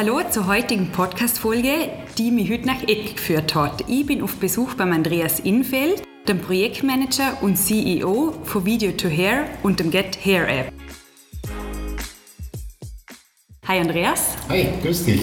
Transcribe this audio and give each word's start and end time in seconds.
Hallo 0.00 0.22
zur 0.30 0.46
heutigen 0.46 0.92
Podcast-Folge, 0.92 1.90
die 2.16 2.30
mich 2.30 2.50
heute 2.50 2.66
nach 2.66 2.82
Eck 2.84 3.16
geführt 3.16 3.54
hat. 3.54 3.84
Ich 3.86 4.06
bin 4.06 4.22
auf 4.22 4.36
Besuch 4.36 4.72
beim 4.72 4.92
Andreas 4.92 5.40
Infeld, 5.40 6.02
dem 6.26 6.40
Projektmanager 6.40 7.36
und 7.42 7.56
CEO 7.56 8.32
von 8.44 8.64
Video 8.64 8.92
to 8.92 9.10
Hair 9.10 9.44
und 9.62 9.78
dem 9.78 9.90
Get 9.90 10.24
Hair 10.24 10.48
App. 10.48 10.72
Hi 13.68 13.78
Andreas. 13.78 14.36
Hi, 14.48 14.68
grüß 14.82 15.04
dich. 15.04 15.20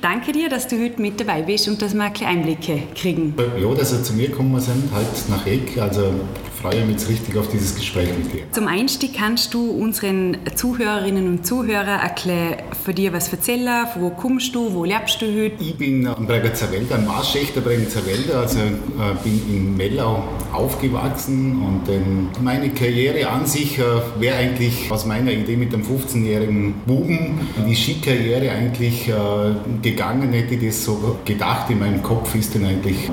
Danke 0.00 0.30
dir, 0.30 0.48
dass 0.48 0.68
du 0.68 0.80
heute 0.80 1.02
mit 1.02 1.18
dabei 1.18 1.42
bist 1.42 1.66
und 1.66 1.82
dass 1.82 1.92
wir 1.92 2.04
ein 2.04 2.14
Einblicke 2.24 2.84
kriegen. 2.94 3.34
Ja, 3.36 3.74
dass 3.74 3.90
Sie 3.90 4.04
zu 4.04 4.12
mir 4.12 4.28
gekommen 4.28 4.60
sind, 4.60 4.84
halt 4.92 5.28
nach 5.30 5.44
Eck. 5.48 5.78
Also 5.78 6.14
freue 6.62 6.84
mich 6.84 6.92
jetzt 6.92 7.08
richtig 7.08 7.36
auf 7.36 7.48
dieses 7.48 7.74
Gespräch 7.74 8.08
mit 8.16 8.32
dir. 8.32 8.42
Zum 8.52 8.68
Einstieg 8.68 9.14
kannst 9.14 9.52
du 9.52 9.70
unseren 9.70 10.38
Zuhörerinnen 10.54 11.26
und 11.26 11.44
Zuhörern 11.44 12.00
erklären, 12.00 12.62
von 12.84 12.94
dir 12.94 13.12
was 13.12 13.32
erzählen, 13.32 13.86
von 13.92 14.02
wo 14.02 14.10
kommst 14.10 14.54
du, 14.54 14.72
wo 14.72 14.84
lebst 14.84 15.20
du 15.20 15.26
heute? 15.26 15.56
Ich 15.58 15.76
bin 15.76 16.06
am 16.06 16.24
Bregenzer 16.24 16.70
Wälder, 16.70 16.94
ein 16.94 17.06
Marschächter 17.06 17.60
Bregenzer 17.60 18.06
Wälder, 18.06 18.40
also 18.40 18.60
äh, 18.60 18.70
bin 19.24 19.42
in 19.48 19.76
Mellau 19.76 20.22
aufgewachsen 20.52 21.60
und 21.62 22.42
meine 22.42 22.70
Karriere 22.70 23.28
an 23.28 23.44
sich 23.44 23.78
äh, 23.78 23.82
wäre 24.20 24.36
eigentlich 24.36 24.90
aus 24.90 25.04
meiner 25.04 25.32
Idee 25.32 25.56
mit 25.56 25.72
dem 25.72 25.82
15-jährigen 25.82 26.74
Buben 26.86 27.40
die 27.66 27.74
Skikarriere 27.74 28.52
eigentlich 28.52 29.08
äh, 29.08 29.12
gegangen, 29.82 30.32
hätte 30.32 30.54
ich 30.54 30.66
das 30.66 30.84
so 30.84 31.18
gedacht 31.24 31.70
in 31.70 31.80
meinem 31.80 32.02
Kopf, 32.02 32.34
ist 32.36 32.54
dann 32.54 32.64
eigentlich 32.64 33.10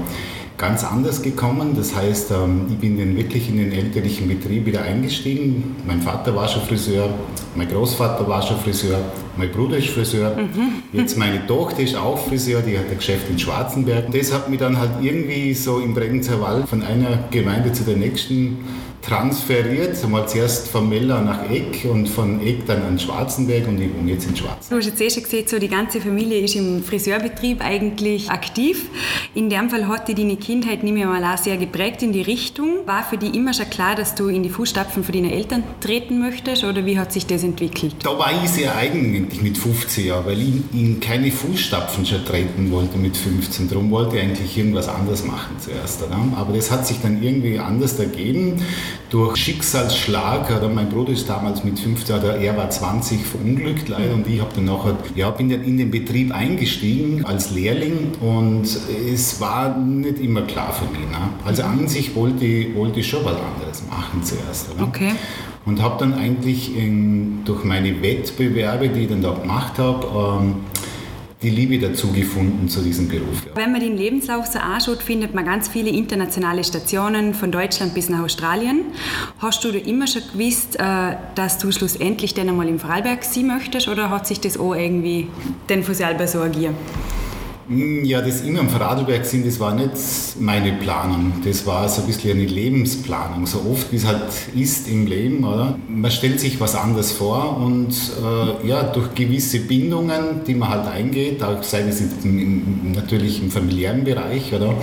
ganz 0.60 0.84
anders 0.84 1.22
gekommen. 1.22 1.74
Das 1.76 1.96
heißt, 1.96 2.32
ähm, 2.32 2.68
ich 2.70 2.78
bin 2.78 3.00
dann 3.00 3.16
wirklich 3.16 3.50
in 3.50 3.58
den 3.58 3.72
elterlichen 3.72 4.28
Betrieb 4.28 4.66
wieder 4.66 4.84
eingestiegen. 4.84 5.76
Mein 5.88 6.02
Vater 6.02 6.36
war 6.36 6.48
schon 6.48 6.62
Friseur, 6.64 7.10
mein 7.56 7.68
Großvater 7.68 8.28
war 8.28 8.42
schon 8.42 8.58
Friseur, 8.58 9.00
mein 9.38 9.50
Bruder 9.52 9.78
ist 9.78 9.88
Friseur. 9.88 10.36
Mhm. 10.36 10.84
Jetzt 10.94 11.18
meine 11.18 11.48
Tochter 11.48 11.80
ist 11.80 11.96
auch 11.96 12.20
Friseur, 12.20 12.62
die 12.62 12.78
hat 12.78 12.86
ein 12.92 12.98
Geschäft 12.98 13.30
in 13.30 13.40
Schwarzenberg. 13.40 14.12
Das 14.12 14.34
hat 14.34 14.50
mich 14.50 14.60
dann 14.60 14.78
halt 14.78 14.92
irgendwie 15.02 15.54
so 15.54 15.80
im 15.80 15.94
Bregenzer 15.94 16.40
Wald 16.42 16.68
von 16.68 16.84
einer 16.84 17.20
Gemeinde 17.32 17.72
zu 17.72 17.84
der 17.84 17.96
nächsten 17.96 18.58
transferiert. 19.02 20.08
Mal 20.10 20.28
zuerst 20.28 20.68
von 20.68 20.90
Meller 20.90 21.22
nach 21.22 21.50
Eck 21.50 21.86
und 21.90 22.08
von 22.08 22.42
Eck 22.46 22.66
dann 22.66 22.82
an 22.84 23.00
Schwarzenberg 23.00 23.68
und 23.68 23.80
ich 23.80 23.94
wohne 23.94 24.12
jetzt 24.12 24.28
in 24.28 24.36
Schwarzenberg. 24.36 24.70
Du 24.70 24.76
hast 24.78 24.86
jetzt 24.86 25.02
eh 25.02 25.10
schon 25.10 25.24
gesehen, 25.24 25.48
so 25.48 25.60
die 25.60 25.68
ganze 25.68 26.02
Familie 26.02 26.40
ist 26.40 26.56
im 26.56 26.84
Friseurbetrieb 26.84 27.62
eigentlich 27.64 28.30
aktiv. 28.30 28.86
In 29.36 29.50
dem 29.50 29.70
Fall 29.70 29.88
hat 29.88 30.08
dich 30.08 30.16
deine 30.16 30.38
Kindheit 30.38 30.84
nicht 30.84 30.94
mehr 30.94 31.08
mal 31.08 31.24
auch 31.24 31.38
sehr 31.38 31.58
geprägt 31.58 32.02
in 32.02 32.12
die 32.12 32.22
Richtung. 32.22 32.88
War 32.88 33.04
für 33.04 33.18
dich 33.18 33.34
immer 33.36 33.54
schon 33.54 33.70
klar, 33.70 33.96
dass 33.96 34.16
du 34.16 34.28
in 34.28 34.44
die 34.44 34.50
Fußstapfen 34.50 35.04
von 35.04 35.14
deinen 35.14 35.32
Eltern 35.32 35.64
treten 35.80 36.20
möchtest 36.20 36.64
oder 36.64 36.86
wie 36.86 36.98
hat 36.98 37.14
sich 37.14 37.26
das 37.26 37.44
entwickelt? 37.44 37.96
Da 38.04 38.18
war 38.18 38.32
ich 38.44 38.50
sehr 38.50 38.76
eigentlich 38.76 39.42
mit 39.42 39.58
15 39.58 40.08
Jahren, 40.08 40.26
weil 40.26 40.42
ich 40.42 40.54
in 40.74 41.00
keine 41.00 41.32
Fußstapfen 41.32 42.06
schon 42.06 42.26
treten 42.26 42.72
wollte 42.72 42.98
mit 42.98 43.16
15. 43.16 43.70
Darum 43.70 43.92
wollte 43.92 44.18
ich 44.18 44.24
eigentlich 44.24 44.58
irgendwas 44.58 44.88
anderes 44.88 45.24
machen 45.24 45.56
zuerst. 45.60 46.04
Oder? 46.04 46.18
Aber 46.36 46.54
das 46.54 46.72
hat 46.72 46.86
sich 46.86 46.98
dann 47.02 47.22
irgendwie 47.22 47.60
anders 47.60 48.00
ergeben 48.00 48.62
durch 49.10 49.38
Schicksalsschlag, 49.38 50.56
oder 50.56 50.70
mein 50.70 50.90
Bruder 50.90 51.12
ist 51.12 51.30
damals 51.30 51.64
mit 51.64 51.80
15, 51.80 52.18
oder 52.18 52.38
er 52.38 52.56
war 52.58 52.70
20 52.70 53.26
verunglückt 53.26 53.90
leider 53.90 54.14
und 54.14 54.28
ich 54.28 54.40
habe 54.40 54.52
dann 54.56 54.66
nachher, 54.66 54.98
ja, 55.16 55.30
bin 55.32 55.50
dann 55.50 55.64
in 55.64 55.78
den 55.78 55.92
Betrieb 55.92 56.34
eingestiegen 56.34 57.26
als 57.26 57.52
Lehrling 57.52 58.12
und 58.22 58.68
es 59.12 59.42
war 59.42 59.78
nicht 59.78 60.20
immer 60.20 60.42
klar 60.42 60.74
für 60.74 60.86
mich. 60.86 61.10
Ne? 61.10 61.18
Also 61.46 61.64
an 61.64 61.88
sich 61.88 62.16
wollte 62.16 62.46
ich, 62.46 62.76
wollte 62.76 63.00
ich 63.00 63.08
schon 63.08 63.26
was 63.26 63.36
anderes 63.36 63.84
machen 63.90 64.24
zuerst. 64.24 64.74
Oder? 64.76 64.84
Okay. 64.84 65.12
Und 65.66 65.82
habe 65.82 65.98
dann 66.00 66.14
eigentlich 66.14 66.76
in, 66.76 67.44
durch 67.46 67.64
meine 67.64 68.02
Wettbewerbe, 68.02 68.90
die 68.90 69.02
ich 69.02 69.10
dann 69.10 69.22
da 69.22 69.32
gemacht 69.32 69.78
habe, 69.78 70.40
ähm, 70.42 70.56
die 71.42 71.50
Liebe 71.50 71.80
dazu 71.80 72.12
gefunden 72.12 72.68
zu 72.68 72.82
diesem 72.82 73.08
Beruf. 73.08 73.46
Ja. 73.46 73.56
Wenn 73.56 73.72
man 73.72 73.80
den 73.80 73.96
Lebenslauf 73.96 74.48
so 74.48 74.60
anschaut, 74.60 75.02
findet 75.02 75.34
man 75.34 75.46
ganz 75.46 75.70
viele 75.70 75.90
internationale 75.90 76.64
Stationen 76.66 77.34
von 77.34 77.52
Deutschland 77.52 77.94
bis 77.94 78.10
nach 78.10 78.24
Australien. 78.24 78.82
Hast 79.38 79.64
du 79.64 79.72
da 79.72 79.78
immer 79.78 80.06
schon 80.08 80.24
gewusst, 80.34 80.78
äh, 80.78 81.16
dass 81.36 81.58
du 81.58 81.72
schlussendlich 81.72 82.34
dann 82.34 82.50
einmal 82.50 82.68
im 82.68 82.78
Vorarlberg 82.78 83.24
sein 83.24 83.48
möchtest 83.48 83.88
oder 83.88 84.10
hat 84.10 84.28
sich 84.28 84.42
das 84.42 84.58
auch 84.58 84.76
irgendwie 84.76 85.28
dann 85.68 85.84
von 85.84 85.96
selber 85.96 86.28
so 86.28 86.40
agiert? 86.40 86.76
Hm, 87.70 88.04
ja, 88.04 88.20
das 88.22 88.42
immer 88.42 88.62
am 88.62 88.70
Vorarlberg 88.70 89.24
sind, 89.28 89.46
das 89.46 89.60
war 89.60 89.76
nicht 89.76 89.92
meine 90.40 90.74
Planung. 90.74 91.34
Das 91.46 91.68
war 91.68 91.88
so 91.88 92.02
ein 92.02 92.08
bisschen 92.08 92.32
eine 92.32 92.48
Lebensplanung. 92.48 93.46
So 93.46 93.64
oft, 93.70 93.92
wie 93.92 93.98
es 93.98 94.08
halt 94.08 94.24
ist 94.56 94.88
im 94.88 95.06
Leben, 95.06 95.44
oder? 95.44 95.78
Man 95.88 96.10
stellt 96.10 96.40
sich 96.40 96.60
was 96.60 96.74
anderes 96.74 97.12
vor 97.12 97.58
und 97.58 97.92
äh, 97.94 98.68
ja, 98.68 98.82
durch 98.82 99.14
gewisse 99.14 99.60
Bindungen, 99.60 100.44
die 100.48 100.56
man 100.56 100.70
halt 100.70 100.88
eingeht, 100.88 101.44
auch 101.44 101.62
sei 101.62 101.82
es 101.82 102.02
natürlich 102.24 103.40
im 103.40 103.52
familiären 103.52 104.04
Bereich, 104.04 104.52
oder? 104.52 104.74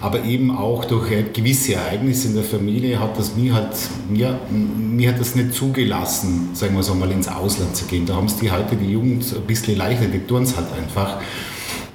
Aber 0.00 0.24
eben 0.24 0.56
auch 0.56 0.86
durch 0.86 1.10
gewisse 1.34 1.74
Ereignisse 1.74 2.28
in 2.28 2.34
der 2.34 2.44
Familie 2.44 2.98
hat 2.98 3.18
das 3.18 3.36
mir 3.36 3.52
halt, 3.54 3.76
ja, 4.14 4.38
mir 4.50 5.10
hat 5.10 5.20
das 5.20 5.34
nicht 5.34 5.54
zugelassen, 5.54 6.48
sagen 6.54 6.74
wir 6.74 6.82
so 6.82 6.94
mal 6.94 7.10
ins 7.12 7.28
Ausland 7.28 7.76
zu 7.76 7.84
gehen. 7.84 8.06
Da 8.06 8.16
haben 8.16 8.26
es 8.26 8.36
die 8.36 8.50
heute, 8.50 8.74
die 8.74 8.90
Jugend, 8.90 9.22
ein 9.36 9.42
bisschen 9.42 9.76
leichter, 9.76 10.06
die 10.06 10.20
tun 10.20 10.44
es 10.44 10.56
halt 10.56 10.66
einfach. 10.76 11.18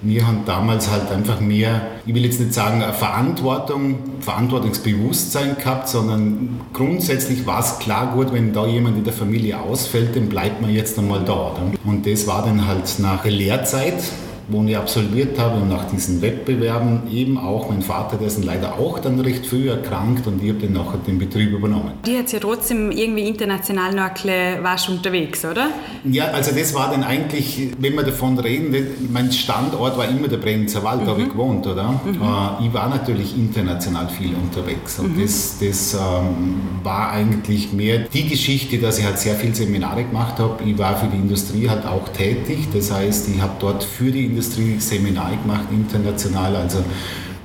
Wir 0.01 0.27
haben 0.27 0.43
damals 0.45 0.91
halt 0.91 1.11
einfach 1.11 1.39
mehr, 1.39 1.81
ich 2.05 2.13
will 2.13 2.23
jetzt 2.23 2.39
nicht 2.39 2.53
sagen 2.53 2.81
Verantwortung, 2.93 3.95
Verantwortungsbewusstsein 4.19 5.57
gehabt, 5.57 5.89
sondern 5.89 6.59
grundsätzlich 6.71 7.47
war 7.47 7.61
es 7.61 7.79
klar 7.79 8.13
gut, 8.13 8.31
wenn 8.31 8.53
da 8.53 8.67
jemand 8.67 8.97
in 8.97 9.03
der 9.03 9.13
Familie 9.13 9.59
ausfällt, 9.59 10.15
dann 10.15 10.29
bleibt 10.29 10.61
man 10.61 10.71
jetzt 10.71 10.99
einmal 10.99 11.23
da. 11.25 11.55
Und 11.83 12.05
das 12.05 12.27
war 12.27 12.45
dann 12.45 12.67
halt 12.67 12.99
nach 12.99 13.23
der 13.23 13.31
Lehrzeit, 13.31 14.03
wo 14.49 14.63
ich 14.63 14.77
absolviert 14.77 15.37
habe 15.37 15.61
und 15.61 15.69
nach 15.69 15.89
diesen 15.89 16.21
Wettbewerben 16.21 17.11
eben 17.11 17.37
auch 17.37 17.69
mein 17.69 17.81
Vater, 17.81 18.17
der 18.17 18.27
ist 18.27 18.43
leider 18.43 18.75
auch 18.75 18.99
dann 18.99 19.19
recht 19.19 19.45
früh 19.45 19.69
erkrankt 19.69 20.25
und 20.25 20.41
ich 20.41 20.49
habe 20.49 20.59
dann 20.61 20.73
nachher 20.73 20.99
den 21.05 21.19
Betrieb 21.19 21.51
übernommen. 21.51 21.91
Die 22.05 22.17
hat 22.17 22.31
ja 22.31 22.39
trotzdem 22.39 22.91
irgendwie 22.91 23.27
international 23.27 23.93
noch 23.93 24.03
ein 24.03 24.13
bisschen, 24.13 24.63
warst 24.63 24.89
unterwegs, 24.89 25.43
oder? 25.43 25.69
Ja, 26.05 26.25
also 26.27 26.55
das 26.55 26.73
war 26.73 26.91
dann 26.91 27.03
eigentlich, 27.03 27.71
wenn 27.79 27.95
wir 27.95 28.03
davon 28.03 28.39
reden, 28.39 28.87
mein 29.11 29.31
Standort 29.31 29.97
war 29.97 30.07
immer 30.07 30.29
der 30.29 30.37
Bregenzer 30.37 30.83
Wald, 30.83 31.01
mhm. 31.01 31.05
da 31.05 31.11
habe 31.11 31.21
ich 31.23 31.29
gewohnt, 31.29 31.67
oder? 31.67 31.99
Mhm. 32.05 32.21
Äh, 32.21 32.67
ich 32.67 32.73
war 32.73 32.87
natürlich 32.87 33.37
international 33.37 34.07
viel 34.07 34.33
unterwegs 34.33 34.99
und 34.99 35.17
mhm. 35.17 35.21
das, 35.21 35.57
das 35.59 35.93
ähm, 35.93 36.61
war 36.83 37.11
eigentlich 37.11 37.73
mehr 37.73 37.99
die 38.13 38.29
Geschichte, 38.29 38.77
dass 38.77 38.97
ich 38.97 39.05
halt 39.05 39.19
sehr 39.19 39.35
viele 39.35 39.55
Seminare 39.55 40.05
gemacht 40.05 40.39
habe. 40.39 40.63
Ich 40.63 40.77
war 40.77 40.95
für 40.95 41.07
die 41.07 41.17
Industrie 41.17 41.67
halt 41.67 41.85
auch 41.85 42.07
tätig, 42.09 42.69
das 42.73 42.91
heißt, 42.91 43.27
ich 43.27 43.41
habe 43.41 43.53
dort 43.59 43.83
für 43.83 44.09
die 44.09 44.25
Industrie 44.25 44.36
Industrie 44.37 44.79
Seminar 44.79 45.31
gemacht, 45.31 45.65
international. 45.71 46.55
Also 46.57 46.83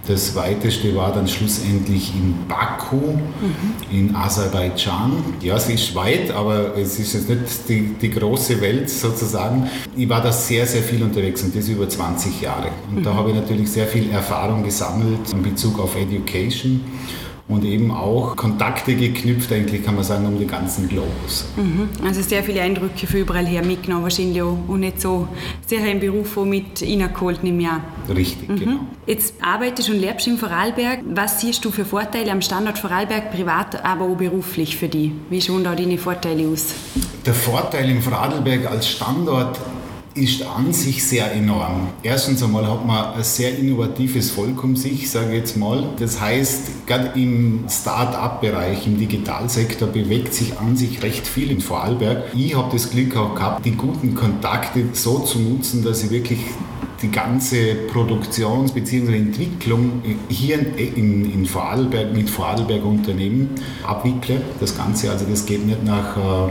das 0.06 0.34
weiteste 0.34 0.94
war 0.94 1.10
dann 1.10 1.26
schlussendlich 1.26 2.12
in 2.14 2.34
Baku, 2.46 2.96
mhm. 2.96 3.20
in 3.90 4.14
Aserbaidschan. 4.14 5.12
Ja, 5.40 5.56
es 5.56 5.70
ist 5.70 5.94
weit, 5.94 6.30
aber 6.32 6.76
es 6.76 6.98
ist 6.98 7.14
jetzt 7.14 7.30
nicht 7.30 7.68
die, 7.68 7.94
die, 7.94 8.10
große 8.10 8.60
Welt 8.60 8.90
sozusagen. 8.90 9.70
Ich 9.96 10.06
war 10.06 10.20
da 10.20 10.30
sehr, 10.30 10.66
sehr 10.66 10.82
viel 10.82 11.02
unterwegs 11.02 11.42
und 11.44 11.56
das 11.56 11.66
über 11.68 11.88
20 11.88 12.42
Jahre. 12.42 12.68
Und 12.90 12.98
mhm. 12.98 13.02
da 13.04 13.14
habe 13.14 13.30
ich 13.30 13.36
natürlich 13.36 13.70
sehr 13.70 13.86
viel 13.86 14.10
Erfahrung 14.10 14.62
gesammelt 14.62 15.32
in 15.32 15.42
Bezug 15.42 15.78
auf 15.78 15.96
Education 15.96 16.82
und 17.48 17.64
eben 17.64 17.90
auch 17.90 18.36
Kontakte 18.36 18.94
geknüpft, 18.94 19.52
eigentlich 19.52 19.84
kann 19.84 19.94
man 19.94 20.04
sagen, 20.04 20.26
um 20.26 20.38
den 20.38 20.48
ganzen 20.48 20.88
Globus. 20.88 21.46
Mhm. 21.56 21.88
Also 22.04 22.22
sehr 22.22 22.42
viele 22.42 22.60
Eindrücke 22.60 23.06
für 23.06 23.18
überall 23.18 23.46
her 23.46 23.64
mitgenommen, 23.64 24.04
wahrscheinlich 24.04 24.40
auch 24.42 24.56
und 24.68 24.80
nicht 24.80 25.00
so 25.00 25.28
sehr 25.66 25.82
ein 25.82 26.00
Beruf, 26.00 26.34
der 26.34 26.44
mit 26.44 26.82
reingeholt 26.82 27.40
im 27.42 27.60
Jahr. 27.60 27.80
Richtig, 28.08 28.48
mhm. 28.48 28.56
genau. 28.56 28.80
Jetzt 29.06 29.34
arbeitest 29.42 29.90
und 29.90 29.98
lebst 29.98 30.26
in 30.26 30.38
Vorarlberg. 30.38 31.00
Was 31.04 31.40
siehst 31.40 31.64
du 31.64 31.70
für 31.70 31.84
Vorteile 31.84 32.30
am 32.30 32.42
Standort 32.42 32.78
Vorarlberg, 32.78 33.32
privat, 33.32 33.84
aber 33.84 34.04
auch 34.04 34.16
beruflich 34.16 34.76
für 34.76 34.88
dich? 34.88 35.10
Wie 35.28 35.40
schauen 35.40 35.64
da 35.64 35.74
deine 35.74 35.98
Vorteile 35.98 36.48
aus? 36.48 36.74
Der 37.26 37.34
Vorteil 37.34 37.90
im 37.90 38.00
Vorarlberg 38.00 38.70
als 38.70 38.88
Standort 38.88 39.58
ist 40.14 40.42
an 40.42 40.72
sich 40.72 41.04
sehr 41.04 41.32
enorm. 41.32 41.88
Erstens 42.02 42.42
einmal 42.42 42.70
hat 42.70 42.86
man 42.86 43.14
ein 43.14 43.24
sehr 43.24 43.56
innovatives 43.58 44.30
Volk 44.30 44.62
um 44.62 44.76
sich, 44.76 45.10
sage 45.10 45.30
ich 45.30 45.38
jetzt 45.38 45.56
mal. 45.56 45.84
Das 45.98 46.20
heißt, 46.20 46.86
gerade 46.86 47.18
im 47.18 47.64
Start-up-Bereich, 47.68 48.86
im 48.86 48.98
Digitalsektor 48.98 49.88
bewegt 49.88 50.34
sich 50.34 50.58
an 50.58 50.76
sich 50.76 51.02
recht 51.02 51.26
viel 51.26 51.50
in 51.50 51.60
Vorarlberg. 51.60 52.24
Ich 52.34 52.56
habe 52.56 52.70
das 52.72 52.90
Glück 52.90 53.16
auch 53.16 53.34
gehabt, 53.34 53.64
die 53.64 53.72
guten 53.72 54.14
Kontakte 54.14 54.84
so 54.92 55.20
zu 55.20 55.38
nutzen, 55.38 55.82
dass 55.84 56.04
ich 56.04 56.10
wirklich 56.10 56.40
die 57.00 57.10
ganze 57.10 57.74
Produktions- 57.92 58.72
bzw. 58.72 59.16
Entwicklung 59.16 60.02
hier 60.28 60.60
in, 60.76 61.32
in 61.32 61.46
Vorarlberg 61.46 62.12
mit 62.12 62.30
Vorarlberg 62.30 62.84
Unternehmen 62.84 63.50
abwickle. 63.84 64.40
Das 64.60 64.76
Ganze, 64.76 65.10
also 65.10 65.24
das 65.28 65.44
geht 65.44 65.66
nicht 65.66 65.84
nach 65.84 66.16
äh, 66.16 66.50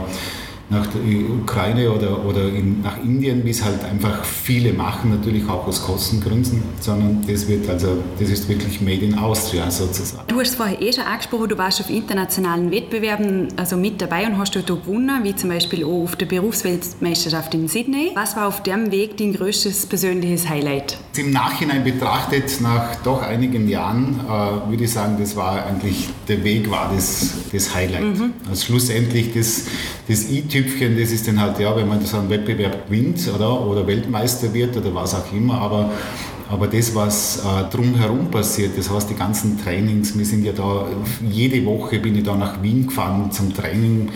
nach 0.72 0.86
der 0.86 1.02
Ukraine 1.42 1.90
oder, 1.92 2.24
oder 2.24 2.48
in, 2.48 2.80
nach 2.80 2.98
Indien, 3.02 3.44
wie 3.44 3.50
es 3.50 3.62
halt 3.62 3.84
einfach 3.84 4.24
viele 4.24 4.72
machen, 4.72 5.10
natürlich 5.10 5.46
auch 5.48 5.66
aus 5.66 5.82
Kostengründen, 5.82 6.62
sondern 6.80 7.24
das 7.28 7.46
wird 7.46 7.68
also, 7.68 7.98
das 8.18 8.30
ist 8.30 8.48
wirklich 8.48 8.80
made 8.80 9.04
in 9.04 9.18
Austria 9.18 9.70
sozusagen. 9.70 10.26
Du 10.28 10.40
hast 10.40 10.48
es 10.48 10.54
vorher 10.54 10.80
eh 10.80 10.92
schon 10.92 11.04
angesprochen, 11.04 11.50
du 11.50 11.58
warst 11.58 11.80
auf 11.80 11.90
internationalen 11.90 12.70
Wettbewerben 12.70 13.48
also 13.56 13.76
mit 13.76 14.00
dabei 14.00 14.26
und 14.26 14.38
hast 14.38 14.56
dort 14.56 14.66
gewonnen, 14.66 15.22
wie 15.24 15.36
zum 15.36 15.50
Beispiel 15.50 15.84
auch 15.84 16.04
auf 16.04 16.16
der 16.16 16.26
Berufsweltmeisterschaft 16.26 17.52
in 17.54 17.68
Sydney. 17.68 18.12
Was 18.14 18.34
war 18.36 18.48
auf 18.48 18.62
dem 18.62 18.90
Weg 18.90 19.18
dein 19.18 19.34
größtes 19.34 19.86
persönliches 19.86 20.48
Highlight? 20.48 20.96
Im 21.18 21.32
Nachhinein 21.32 21.84
betrachtet, 21.84 22.60
nach 22.62 22.96
doch 23.04 23.20
einigen 23.20 23.68
Jahren, 23.68 24.20
äh, 24.26 24.70
würde 24.70 24.84
ich 24.84 24.92
sagen, 24.92 25.16
das 25.20 25.36
war 25.36 25.66
eigentlich, 25.66 26.08
der 26.28 26.42
Weg 26.44 26.70
war 26.70 26.90
das, 26.94 27.34
das 27.52 27.74
Highlight. 27.74 28.18
Mhm. 28.18 28.32
Also 28.48 28.66
schlussendlich 28.66 29.34
das, 29.34 29.66
das 30.08 30.24
i-Tüpfchen, 30.62 30.98
das 30.98 31.10
ist 31.10 31.26
dann 31.28 31.40
halt, 31.40 31.58
ja, 31.58 31.74
wenn 31.76 31.88
man 31.88 32.00
so 32.04 32.16
einen 32.18 32.30
Wettbewerb 32.30 32.86
gewinnt 32.86 33.20
oder, 33.34 33.66
oder 33.66 33.86
Weltmeister 33.86 34.52
wird 34.52 34.76
oder 34.76 34.94
was 34.94 35.14
auch 35.14 35.32
immer, 35.32 35.60
aber 35.60 35.90
aber 36.52 36.66
das, 36.66 36.94
was 36.94 37.38
äh, 37.38 37.70
drumherum 37.70 38.30
passiert, 38.30 38.76
das 38.76 38.90
heißt 38.90 39.08
die 39.08 39.14
ganzen 39.14 39.58
Trainings, 39.58 40.18
wir 40.18 40.26
sind 40.26 40.44
ja 40.44 40.52
da, 40.52 40.86
jede 41.26 41.64
Woche 41.64 41.98
bin 41.98 42.14
ich 42.14 42.24
da 42.24 42.36
nach 42.36 42.62
Wien 42.62 42.86
gefahren 42.86 43.32
zum 43.32 43.54
Training, 43.54 44.10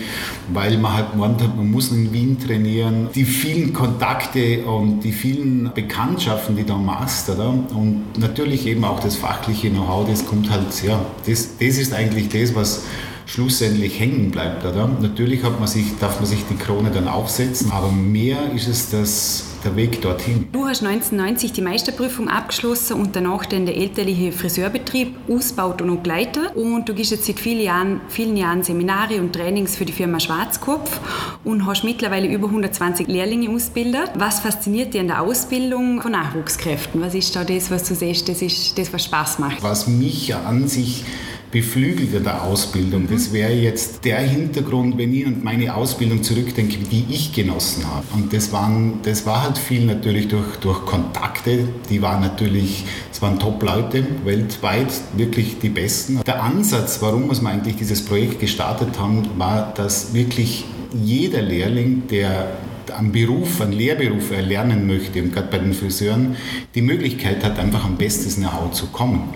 weil 0.53 0.77
man 0.77 0.93
halt 0.93 1.13
gemeint 1.13 1.41
hat, 1.41 1.57
man 1.57 1.71
muss 1.71 1.91
in 1.91 2.13
Wien 2.13 2.37
trainieren. 2.37 3.09
Die 3.15 3.23
vielen 3.23 3.73
Kontakte 3.73 4.63
und 4.65 4.99
die 4.99 5.13
vielen 5.13 5.71
Bekanntschaften, 5.73 6.55
die 6.55 6.63
du 6.63 6.75
machst, 6.75 7.27
oder? 7.27 7.49
Und 7.49 8.03
natürlich 8.19 8.67
eben 8.67 8.83
auch 8.83 8.99
das 8.99 9.15
fachliche 9.15 9.71
Know-how, 9.71 10.07
das 10.07 10.23
kommt 10.23 10.51
halt, 10.51 10.67
ja, 10.85 11.03
das, 11.25 11.57
das 11.57 11.77
ist 11.79 11.91
eigentlich 11.91 12.29
das, 12.29 12.53
was 12.53 12.83
schlussendlich 13.27 13.99
hängen 13.99 14.31
bleibt. 14.31 14.65
Oder? 14.65 14.89
Natürlich 15.01 15.43
hat 15.43 15.59
man 15.59 15.67
sich, 15.67 15.85
darf 15.99 16.19
man 16.19 16.25
sich 16.25 16.45
die 16.49 16.55
Krone 16.55 16.89
dann 16.91 17.07
aufsetzen, 17.07 17.71
aber 17.71 17.91
mehr 17.91 18.51
ist 18.55 18.67
es 18.67 18.89
das, 18.89 19.43
der 19.63 19.75
Weg 19.75 20.01
dorthin. 20.01 20.47
Du 20.53 20.65
hast 20.65 20.81
1990 20.81 21.51
die 21.51 21.61
Meisterprüfung 21.61 22.29
abgeschlossen 22.29 22.93
und 22.93 23.15
danach 23.15 23.45
dann 23.45 23.65
der 23.65 23.75
elterliche 23.75 24.31
Friseurbetrieb 24.31 25.13
ausgebaut 25.29 25.81
und 25.81 26.03
geleitet. 26.03 26.55
Und 26.55 26.87
du 26.87 26.93
gehst 26.93 27.11
jetzt 27.11 27.25
seit 27.25 27.39
vielen 27.39 27.61
Jahren, 27.61 28.01
vielen 28.07 28.37
Jahren 28.37 28.63
Seminare 28.63 29.19
und 29.19 29.33
Trainings 29.33 29.75
für 29.75 29.85
die 29.85 29.93
Firma 29.93 30.19
Schwarzkopf 30.19 30.99
und 31.43 31.65
hast 31.65 31.83
mittlerweile 31.83 32.27
über 32.27 32.47
120 32.47 33.07
Lehrlinge 33.07 33.49
ausgebildet. 33.49 34.11
Was 34.15 34.39
fasziniert 34.39 34.93
dir 34.93 35.01
an 35.01 35.07
der 35.07 35.21
Ausbildung 35.21 36.01
von 36.01 36.13
Nachwuchskräften? 36.13 37.01
Was 37.01 37.13
ist 37.13 37.35
da 37.35 37.43
das, 37.43 37.69
was 37.69 37.83
du 37.83 37.93
siehst, 37.93 38.29
das 38.29 38.41
ist 38.41 38.77
das, 38.77 38.93
was 38.93 39.03
Spaß 39.03 39.39
macht? 39.39 39.61
Was 39.61 39.87
mich 39.87 40.33
an 40.33 40.67
sich 40.67 41.03
beflügelt 41.51 42.13
in 42.13 42.23
der 42.23 42.43
Ausbildung. 42.43 43.07
Das 43.09 43.31
wäre 43.31 43.53
jetzt 43.53 44.03
der 44.03 44.19
Hintergrund, 44.19 44.97
wenn 44.97 45.13
ich 45.13 45.25
an 45.25 45.41
meine 45.43 45.75
Ausbildung 45.75 46.21
zurückdenke, 46.21 46.77
die 46.91 47.05
ich 47.09 47.33
genossen 47.33 47.85
habe. 47.87 48.05
Und 48.13 48.33
das, 48.33 48.51
waren, 48.51 48.99
das 49.03 49.25
war 49.25 49.43
halt 49.43 49.57
viel 49.57 49.85
natürlich 49.85 50.27
durch, 50.27 50.57
durch 50.57 50.85
Kontakte, 50.85 51.67
die 51.89 52.01
waren 52.01 52.21
natürlich, 52.21 52.83
es 53.11 53.21
waren 53.21 53.39
Top-Leute, 53.39 54.05
weltweit 54.25 54.91
wirklich 55.15 55.59
die 55.59 55.69
Besten. 55.69 56.19
Der 56.25 56.43
Ansatz, 56.43 57.01
warum 57.01 57.29
wir 57.29 57.49
eigentlich 57.49 57.77
dieses 57.77 58.03
Projekt 58.03 58.39
gestartet 58.39 58.99
haben, 58.99 59.23
war, 59.37 59.73
dass 59.73 60.13
wirklich 60.13 60.65
jeder 60.93 61.41
Lehrling, 61.41 62.03
der 62.09 62.57
einen 62.97 63.11
Beruf, 63.11 63.61
einen 63.61 63.73
Lehrberuf 63.73 64.31
erlernen 64.31 64.87
möchte 64.87 65.21
und 65.21 65.33
gerade 65.33 65.47
bei 65.49 65.59
den 65.59 65.73
Friseuren 65.73 66.35
die 66.73 66.81
Möglichkeit 66.81 67.43
hat, 67.43 67.59
einfach 67.59 67.85
am 67.85 67.97
besten 67.97 68.41
Know-how 68.41 68.71
zu 68.71 68.87
kommen 68.87 69.33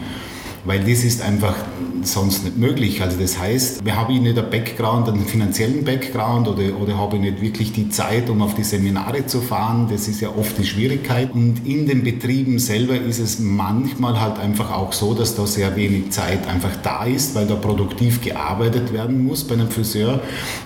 weil 0.65 0.79
das 0.79 1.03
ist 1.03 1.21
einfach 1.21 1.55
sonst 2.03 2.43
nicht 2.43 2.57
möglich. 2.57 3.01
Also 3.01 3.19
das 3.19 3.37
heißt, 3.37 3.83
wir 3.85 3.95
haben 3.95 4.21
nicht 4.21 4.37
einen 4.37 4.49
Background, 4.49 5.07
einen 5.07 5.25
finanziellen 5.25 5.83
Background 5.83 6.47
oder, 6.47 6.75
oder 6.79 6.97
habe 6.97 7.17
ich 7.17 7.21
nicht 7.21 7.41
wirklich 7.41 7.71
die 7.73 7.89
Zeit, 7.89 8.29
um 8.29 8.41
auf 8.41 8.55
die 8.55 8.63
Seminare 8.63 9.25
zu 9.25 9.41
fahren. 9.41 9.87
Das 9.89 10.07
ist 10.07 10.21
ja 10.21 10.29
oft 10.29 10.57
die 10.57 10.65
Schwierigkeit. 10.65 11.31
Und 11.33 11.65
in 11.65 11.87
den 11.87 12.03
Betrieben 12.03 12.59
selber 12.59 12.95
ist 12.95 13.19
es 13.19 13.39
manchmal 13.39 14.19
halt 14.19 14.39
einfach 14.39 14.71
auch 14.71 14.93
so, 14.93 15.13
dass 15.13 15.35
da 15.35 15.45
sehr 15.45 15.75
wenig 15.75 16.11
Zeit 16.11 16.47
einfach 16.47 16.75
da 16.83 17.05
ist, 17.05 17.35
weil 17.35 17.47
da 17.47 17.55
produktiv 17.55 18.21
gearbeitet 18.21 18.93
werden 18.93 19.23
muss 19.23 19.43
bei 19.43 19.55
einem 19.55 19.69
Friseur. 19.69 20.19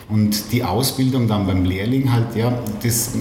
Und 0.09 0.51
die 0.51 0.63
Ausbildung 0.63 1.27
dann 1.27 1.47
beim 1.47 1.65
Lehrling 1.65 2.11
halt, 2.11 2.35
ja, 2.35 2.57
das 2.83 3.11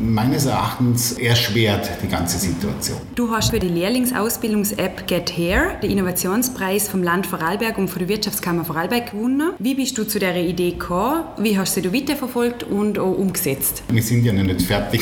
meines 0.00 0.46
Erachtens 0.46 1.12
erschwert 1.12 1.88
die 2.02 2.08
ganze 2.08 2.38
Situation. 2.38 2.98
Du 3.14 3.30
hast 3.30 3.50
für 3.50 3.60
die 3.60 3.68
Lehrlingsausbildungs-App 3.68 5.06
Get 5.06 5.36
Hair 5.36 5.78
den 5.82 5.90
Innovationspreis 6.22 6.88
vom 6.88 7.02
Land 7.02 7.26
Vorarlberg 7.26 7.78
und 7.78 7.88
von 7.88 7.98
der 7.98 8.08
Wirtschaftskammer 8.08 8.64
Vorarlberg 8.64 9.10
gewonnen. 9.10 9.54
Wie 9.58 9.74
bist 9.74 9.98
du 9.98 10.04
zu 10.04 10.20
dieser 10.20 10.36
Idee 10.36 10.72
gekommen? 10.72 11.24
Wie 11.38 11.58
hast 11.58 11.76
du 11.76 11.82
sie 11.82 11.92
weiterverfolgt 11.92 12.62
und 12.62 12.98
auch 13.00 13.18
umgesetzt? 13.18 13.82
Wir 13.90 14.02
sind 14.02 14.24
ja 14.24 14.32
noch 14.32 14.44
nicht 14.44 14.62
fertig. 14.62 15.00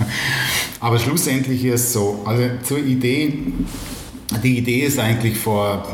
Aber 0.80 0.98
schlussendlich 0.98 1.64
ist 1.64 1.74
es 1.74 1.92
so, 1.92 2.22
also 2.24 2.42
zur 2.64 2.78
Idee, 2.78 3.32
die 4.42 4.58
Idee 4.58 4.80
ist 4.80 4.98
eigentlich 4.98 5.36
vor 5.36 5.86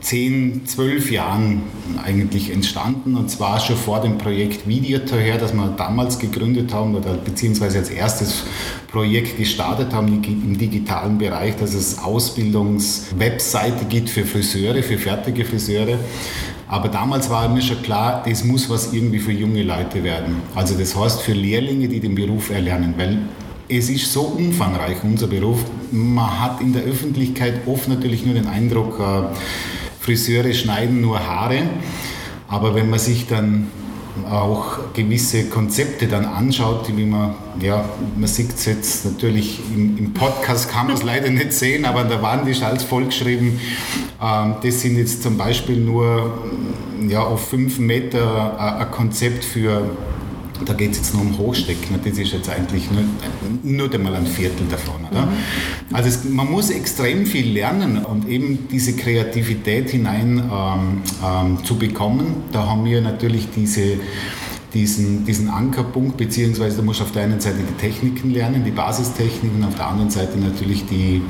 10, 0.00 0.66
12 0.66 1.10
Jahren 1.10 1.62
eigentlich 2.04 2.52
entstanden 2.52 3.16
und 3.16 3.30
zwar 3.30 3.58
schon 3.58 3.76
vor 3.76 4.00
dem 4.00 4.18
Projekt 4.18 4.68
Videotor 4.68 5.18
her, 5.18 5.38
das 5.38 5.54
wir 5.54 5.68
damals 5.68 6.18
gegründet 6.18 6.74
haben 6.74 6.94
oder 6.94 7.14
beziehungsweise 7.14 7.78
als 7.78 7.88
erstes 7.88 8.44
Projekt 8.92 9.38
gestartet 9.38 9.94
haben 9.94 10.22
im 10.24 10.58
digitalen 10.58 11.16
Bereich, 11.16 11.56
dass 11.56 11.72
es 11.72 11.98
Ausbildungswebseite 11.98 13.86
gibt 13.86 14.10
für 14.10 14.24
Friseure, 14.24 14.82
für 14.82 14.98
fertige 14.98 15.44
Friseure. 15.44 15.98
Aber 16.68 16.88
damals 16.88 17.30
war 17.30 17.48
mir 17.48 17.62
schon 17.62 17.82
klar, 17.82 18.22
das 18.26 18.44
muss 18.44 18.68
was 18.68 18.92
irgendwie 18.92 19.18
für 19.18 19.32
junge 19.32 19.62
Leute 19.62 20.02
werden. 20.04 20.36
Also 20.54 20.74
das 20.78 20.96
heißt 20.96 21.22
für 21.22 21.32
Lehrlinge, 21.32 21.88
die 21.88 22.00
den 22.00 22.14
Beruf 22.14 22.50
erlernen, 22.50 22.94
weil 22.96 23.18
es 23.68 23.88
ist 23.88 24.12
so 24.12 24.22
umfangreich, 24.22 24.98
unser 25.02 25.26
Beruf. 25.26 25.64
Man 25.90 26.40
hat 26.40 26.60
in 26.60 26.72
der 26.72 26.82
Öffentlichkeit 26.82 27.66
oft 27.66 27.88
natürlich 27.88 28.24
nur 28.24 28.34
den 28.34 28.46
Eindruck, 28.46 29.00
äh, 29.00 29.34
Friseure 30.00 30.52
schneiden 30.52 31.00
nur 31.00 31.18
Haare. 31.18 31.62
Aber 32.48 32.74
wenn 32.74 32.90
man 32.90 32.98
sich 32.98 33.26
dann 33.26 33.68
auch 34.30 34.92
gewisse 34.92 35.48
Konzepte 35.48 36.06
dann 36.06 36.24
anschaut, 36.24 36.94
wie 36.96 37.04
man, 37.04 37.34
ja, 37.60 37.84
man 38.16 38.28
sieht 38.28 38.54
es 38.54 38.66
jetzt 38.66 39.04
natürlich 39.04 39.60
im, 39.74 39.98
im 39.98 40.14
Podcast, 40.14 40.70
kann 40.70 40.86
man 40.86 40.96
es 40.96 41.02
leider 41.02 41.30
nicht 41.30 41.52
sehen, 41.52 41.84
aber 41.84 42.00
an 42.00 42.08
der 42.08 42.22
Wand 42.22 42.48
ist 42.48 42.62
alles 42.62 42.84
vollgeschrieben. 42.84 43.58
Ähm, 44.22 44.54
das 44.62 44.82
sind 44.82 44.98
jetzt 44.98 45.22
zum 45.22 45.36
Beispiel 45.36 45.78
nur 45.78 46.38
ja, 47.08 47.22
auf 47.22 47.48
fünf 47.48 47.78
Meter 47.78 48.56
äh, 48.58 48.82
ein 48.82 48.90
Konzept 48.90 49.44
für 49.44 49.90
da 50.64 50.72
geht 50.72 50.92
es 50.92 50.98
jetzt 50.98 51.14
nur 51.14 51.22
um 51.22 51.38
Hochstecken. 51.38 51.98
Das 52.04 52.18
ist 52.18 52.32
jetzt 52.32 52.48
eigentlich 52.48 52.88
nur, 52.90 53.02
nur 53.62 53.92
einmal 53.92 54.14
ein 54.14 54.26
Viertel 54.26 54.66
davon. 54.70 55.04
Oder? 55.10 55.26
Mhm. 55.26 55.32
Also 55.92 56.08
es, 56.08 56.24
man 56.24 56.50
muss 56.50 56.70
extrem 56.70 57.26
viel 57.26 57.52
lernen 57.52 58.04
und 58.04 58.28
eben 58.28 58.68
diese 58.70 58.94
Kreativität 58.94 59.90
hinein 59.90 60.38
ähm, 60.38 61.02
ähm, 61.24 61.64
zu 61.64 61.76
bekommen. 61.76 62.44
Da 62.52 62.66
haben 62.66 62.84
wir 62.84 63.00
natürlich 63.00 63.48
diese 63.54 63.98
diesen, 64.72 65.24
diesen 65.24 65.48
Ankerpunkt, 65.48 66.16
beziehungsweise 66.16 66.78
du 66.78 66.82
musst 66.82 67.00
auf 67.00 67.12
der 67.12 67.22
einen 67.22 67.40
Seite 67.40 67.58
die 67.58 67.80
Techniken 67.80 68.30
lernen, 68.30 68.64
die 68.64 68.72
Basistechniken, 68.72 69.64
auf 69.64 69.76
der 69.76 69.86
anderen 69.86 70.10
Seite 70.10 70.36
natürlich 70.36 70.84
die, 70.86 71.22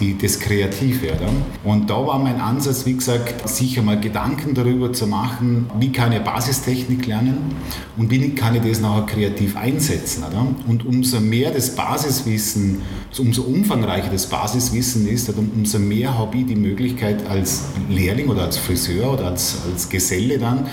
die, 0.00 0.16
das 0.16 0.38
Kreative. 0.40 1.08
Oder? 1.08 1.30
Und 1.64 1.90
da 1.90 2.06
war 2.06 2.18
mein 2.18 2.40
Ansatz, 2.40 2.86
wie 2.86 2.94
gesagt, 2.94 3.48
sich 3.48 3.78
einmal 3.78 4.00
Gedanken 4.00 4.54
darüber 4.54 4.92
zu 4.92 5.06
machen, 5.06 5.66
wie 5.78 5.92
kann 5.92 6.12
ich 6.12 6.20
Basistechnik 6.20 7.06
lernen 7.06 7.54
und 7.96 8.10
wie 8.10 8.34
kann 8.34 8.54
ich 8.54 8.62
das 8.62 8.80
nachher 8.80 9.06
kreativ 9.06 9.56
einsetzen. 9.56 10.24
Oder? 10.24 10.46
Und 10.66 10.84
umso 10.84 11.20
mehr 11.20 11.50
das 11.50 11.74
Basiswissen, 11.74 12.82
umso 13.18 13.42
umfangreicher 13.42 14.10
das 14.10 14.26
Basiswissen 14.26 15.08
ist, 15.08 15.32
umso 15.36 15.78
mehr 15.78 16.16
habe 16.16 16.38
ich 16.38 16.46
die 16.46 16.56
Möglichkeit 16.56 17.26
als 17.28 17.64
Lehrling 17.88 18.28
oder 18.28 18.44
als 18.44 18.56
Friseur 18.56 19.12
oder 19.14 19.26
als, 19.26 19.58
als 19.70 19.88
Geselle 19.88 20.38
dann, 20.38 20.66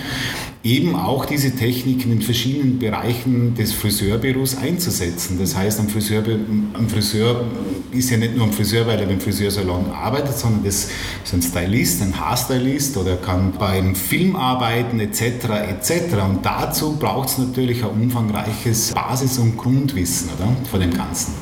eben 0.64 0.96
auch 0.96 1.26
diese 1.26 1.54
Techniken 1.54 2.10
in 2.10 2.22
verschiedenen 2.22 2.78
Bereichen 2.78 3.54
des 3.54 3.74
Friseurbüros 3.74 4.56
einzusetzen. 4.56 5.38
Das 5.38 5.54
heißt, 5.54 5.78
ein 5.78 5.90
Friseur, 5.90 6.24
ein 6.24 6.88
Friseur 6.88 7.44
ist 7.92 8.10
ja 8.10 8.16
nicht 8.16 8.34
nur 8.34 8.46
ein 8.46 8.52
Friseur, 8.52 8.86
weil 8.86 8.98
er 8.98 9.08
im 9.08 9.20
Friseursalon 9.20 9.90
arbeitet, 9.92 10.38
sondern 10.38 10.64
das 10.64 10.88
ist 11.22 11.34
ein 11.34 11.42
Stylist, 11.42 12.00
ein 12.00 12.18
Haarstylist 12.18 12.96
oder 12.96 13.16
kann 13.16 13.52
beim 13.58 13.94
Film 13.94 14.36
arbeiten 14.36 14.98
etc. 15.00 15.20
etc. 15.68 16.14
Und 16.26 16.44
dazu 16.44 16.96
braucht 16.96 17.28
es 17.28 17.38
natürlich 17.38 17.84
ein 17.84 17.90
umfangreiches 17.90 18.92
Basis- 18.94 19.38
und 19.38 19.58
Grundwissen 19.58 20.30
oder, 20.30 20.56
von 20.70 20.80
dem 20.80 20.94
Ganzen. 20.94 21.34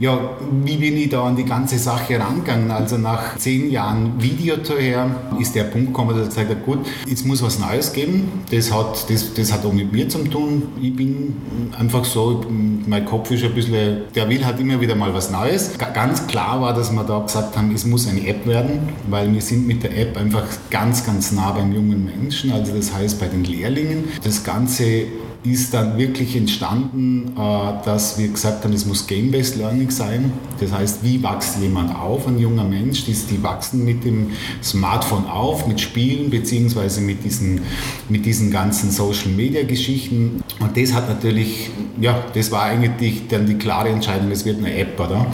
Ja, 0.00 0.36
wie 0.62 0.76
bin 0.76 0.96
ich 0.96 1.08
da 1.08 1.24
an 1.24 1.34
die 1.34 1.44
ganze 1.44 1.76
Sache 1.76 2.20
rangegangen? 2.20 2.70
Also 2.70 2.98
nach 2.98 3.36
zehn 3.36 3.68
Jahren 3.68 4.22
Videotour 4.22 4.78
her 4.78 5.10
ist 5.40 5.56
der 5.56 5.64
Punkt 5.64 5.88
gekommen, 5.88 6.10
dass 6.10 6.28
ich 6.28 6.34
gesagt 6.34 6.50
habe, 6.50 6.60
gut, 6.60 6.86
jetzt 7.06 7.26
muss 7.26 7.42
was 7.42 7.58
Neues 7.58 7.92
geben. 7.92 8.30
Das 8.50 8.72
hat, 8.72 9.10
das, 9.10 9.34
das 9.34 9.52
hat 9.52 9.64
auch 9.64 9.72
mit 9.72 9.92
mir 9.92 10.08
zu 10.08 10.24
tun. 10.24 10.62
Ich 10.80 10.94
bin 10.94 11.36
einfach 11.78 12.04
so, 12.04 12.44
mein 12.86 13.04
Kopf 13.04 13.30
ist 13.30 13.44
ein 13.44 13.54
bisschen, 13.54 14.02
der 14.14 14.28
will 14.28 14.44
halt 14.44 14.58
immer 14.60 14.80
wieder 14.80 14.94
mal 14.94 15.12
was 15.12 15.30
Neues. 15.30 15.72
Ganz 15.78 16.26
klar 16.26 16.60
war, 16.60 16.74
dass 16.74 16.90
wir 16.90 17.04
da 17.04 17.20
gesagt 17.20 17.56
haben, 17.56 17.74
es 17.74 17.84
muss 17.84 18.08
eine 18.08 18.26
App 18.26 18.46
werden, 18.46 18.88
weil 19.08 19.32
wir 19.32 19.42
sind 19.42 19.66
mit 19.66 19.82
der 19.82 19.96
App 19.96 20.16
einfach 20.16 20.44
ganz, 20.70 21.04
ganz 21.04 21.32
nah 21.32 21.52
beim 21.52 21.72
jungen 21.72 22.04
Menschen. 22.04 22.52
Also 22.52 22.74
das 22.74 22.92
heißt 22.92 23.20
bei 23.20 23.26
den 23.26 23.44
Lehrlingen. 23.44 24.04
Das 24.24 24.44
Ganze 24.44 25.04
ist 25.44 25.72
dann 25.72 25.96
wirklich 25.96 26.34
entstanden, 26.36 27.32
äh, 27.36 27.84
dass 27.84 28.18
wir 28.18 28.28
gesagt 28.28 28.64
haben, 28.64 28.72
es 28.72 28.86
muss 28.86 29.06
Game-Based 29.06 29.56
Learning 29.56 29.90
sein. 29.90 30.32
Das 30.58 30.72
heißt, 30.72 31.04
wie 31.04 31.22
wächst 31.22 31.58
jemand 31.60 31.94
auf, 31.94 32.26
ein 32.26 32.38
junger 32.38 32.64
Mensch? 32.64 33.04
Die, 33.04 33.12
die 33.12 33.42
wachsen 33.42 33.84
mit 33.84 34.04
dem 34.04 34.32
Smartphone 34.62 35.26
auf, 35.26 35.66
mit 35.66 35.80
Spielen 35.80 36.30
beziehungsweise 36.30 37.00
mit 37.00 37.24
diesen, 37.24 37.60
mit 38.08 38.26
diesen 38.26 38.50
ganzen 38.50 38.90
Social-Media-Geschichten. 38.90 40.42
Und 40.58 40.76
das 40.76 40.92
hat 40.92 41.08
natürlich, 41.08 41.70
ja, 42.00 42.24
das 42.34 42.50
war 42.50 42.64
eigentlich 42.64 43.28
dann 43.28 43.46
die 43.46 43.54
klare 43.54 43.90
Entscheidung, 43.90 44.30
es 44.32 44.44
wird 44.44 44.58
eine 44.58 44.74
App, 44.74 44.98
oder? 44.98 45.26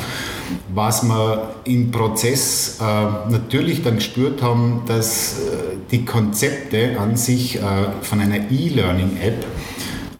Was 0.74 1.02
wir 1.02 1.54
im 1.64 1.90
Prozess 1.90 2.78
äh, 2.78 3.30
natürlich 3.30 3.82
dann 3.82 3.96
gespürt 3.96 4.42
haben, 4.42 4.82
dass 4.86 5.38
äh, 5.38 5.76
die 5.90 6.04
Konzepte 6.04 6.98
an 6.98 7.16
sich 7.16 7.58
von 8.02 8.20
einer 8.20 8.50
E-Learning-App 8.50 9.44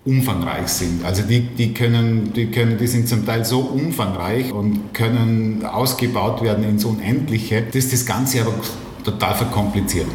umfangreich 0.05 0.69
sind. 0.69 1.05
Also 1.05 1.23
die, 1.23 1.41
die, 1.41 1.73
können, 1.73 2.33
die, 2.35 2.47
können, 2.47 2.77
die 2.77 2.87
sind 2.87 3.09
zum 3.09 3.25
Teil 3.25 3.45
so 3.45 3.61
umfangreich 3.61 4.53
und 4.53 4.93
können 4.93 5.65
ausgebaut 5.65 6.43
werden 6.43 6.65
ins 6.65 6.85
Unendliche, 6.85 7.63
dass 7.63 7.89
das 7.89 8.05
Ganze 8.05 8.43
aber 8.43 8.55
total 9.03 9.35
verkompliziert. 9.35 10.07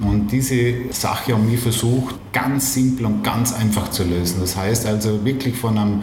Und 0.00 0.30
diese 0.30 0.92
Sache 0.92 1.32
haben 1.32 1.50
wir 1.50 1.58
versucht, 1.58 2.14
ganz 2.32 2.74
simpel 2.74 3.06
und 3.06 3.24
ganz 3.24 3.52
einfach 3.52 3.90
zu 3.90 4.04
lösen. 4.04 4.40
Das 4.40 4.56
heißt 4.56 4.86
also 4.86 5.24
wirklich 5.24 5.56
von 5.56 5.76
einem 5.76 6.02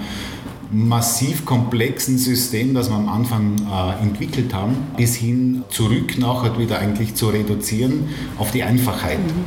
massiv 0.72 1.46
komplexen 1.46 2.18
System, 2.18 2.74
das 2.74 2.90
wir 2.90 2.96
am 2.96 3.10
Anfang 3.10 3.56
äh, 3.60 4.04
entwickelt 4.04 4.54
haben, 4.54 4.76
bis 4.98 5.16
hin 5.16 5.64
zurück 5.70 6.18
nachher 6.18 6.58
wieder 6.58 6.80
eigentlich 6.80 7.16
zu 7.16 7.28
reduzieren 7.28 8.10
auf 8.38 8.52
die 8.52 8.64
Einfachheit. 8.64 9.20
Mhm. 9.20 9.46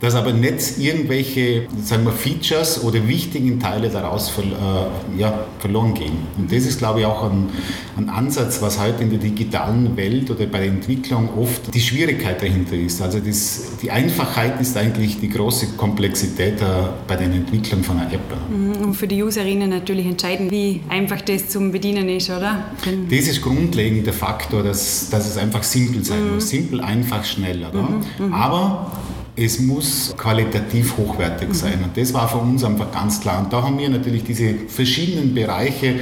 Dass 0.00 0.16
aber 0.16 0.32
nicht 0.32 0.78
irgendwelche 0.78 1.68
sagen 1.80 2.04
wir, 2.04 2.10
Features 2.10 2.82
oder 2.82 3.06
wichtigen 3.06 3.60
Teile 3.60 3.88
daraus 3.88 4.30
ver, 4.30 4.42
äh, 4.42 5.20
ja, 5.20 5.46
verloren 5.60 5.94
gehen. 5.94 6.16
Und 6.36 6.50
das 6.50 6.66
ist, 6.66 6.78
glaube 6.78 7.00
ich, 7.00 7.06
auch 7.06 7.22
ein, 7.30 7.48
ein, 7.96 8.08
Ansatz, 8.08 8.60
was 8.60 8.80
heute 8.80 9.04
in 9.04 9.10
der 9.10 9.20
digitalen 9.20 9.96
Welt 9.96 10.28
oder 10.28 10.46
bei 10.46 10.58
der 10.58 10.68
Entwicklung 10.68 11.28
oft 11.38 11.72
die 11.72 11.80
Schwierigkeit 11.80 12.42
dahinter 12.42 12.74
ist. 12.74 13.00
Also 13.00 13.20
das, 13.20 13.76
die 13.80 13.92
Einfachheit 13.92 14.60
ist 14.60 14.76
eigentlich 14.76 15.20
die 15.20 15.28
große 15.28 15.76
Komplexität 15.76 16.60
äh, 16.60 16.64
bei 17.06 17.14
der 17.14 17.26
Entwicklung 17.26 17.84
von 17.84 18.00
einer 18.00 18.12
App. 18.12 18.20
Mhm. 18.50 18.84
Und 18.84 18.94
für 18.94 19.06
die 19.06 19.22
Userinnen 19.22 19.70
natürlich 19.70 20.06
entscheiden, 20.42 20.50
wie 20.50 20.80
einfach 20.88 21.20
das 21.22 21.48
zum 21.48 21.72
Bedienen 21.72 22.08
ist, 22.08 22.30
oder? 22.30 22.64
Das 23.10 23.28
ist 23.28 23.42
grundlegend 23.42 24.06
der 24.06 24.14
Faktor, 24.14 24.62
dass, 24.62 25.10
dass 25.10 25.28
es 25.28 25.36
einfach 25.36 25.62
simpel 25.62 26.04
sein 26.04 26.26
mhm. 26.26 26.34
muss. 26.34 26.48
Simpel, 26.48 26.80
einfach, 26.80 27.24
schnell. 27.24 27.64
Oder? 27.64 27.82
Mhm. 27.82 28.04
mhm. 28.18 28.32
Aber 28.32 28.92
es 29.34 29.60
muss 29.60 30.14
qualitativ 30.16 30.96
hochwertig 30.96 31.48
mhm. 31.48 31.54
sein. 31.54 31.84
Und 31.84 31.96
das 31.96 32.12
war 32.12 32.28
für 32.28 32.38
uns 32.38 32.64
einfach 32.64 32.90
ganz 32.92 33.20
klar. 33.20 33.42
Und 33.42 33.52
da 33.52 33.62
haben 33.62 33.78
wir 33.78 33.88
natürlich 33.88 34.24
diese 34.24 34.54
verschiedenen 34.68 35.34
Bereiche. 35.34 35.94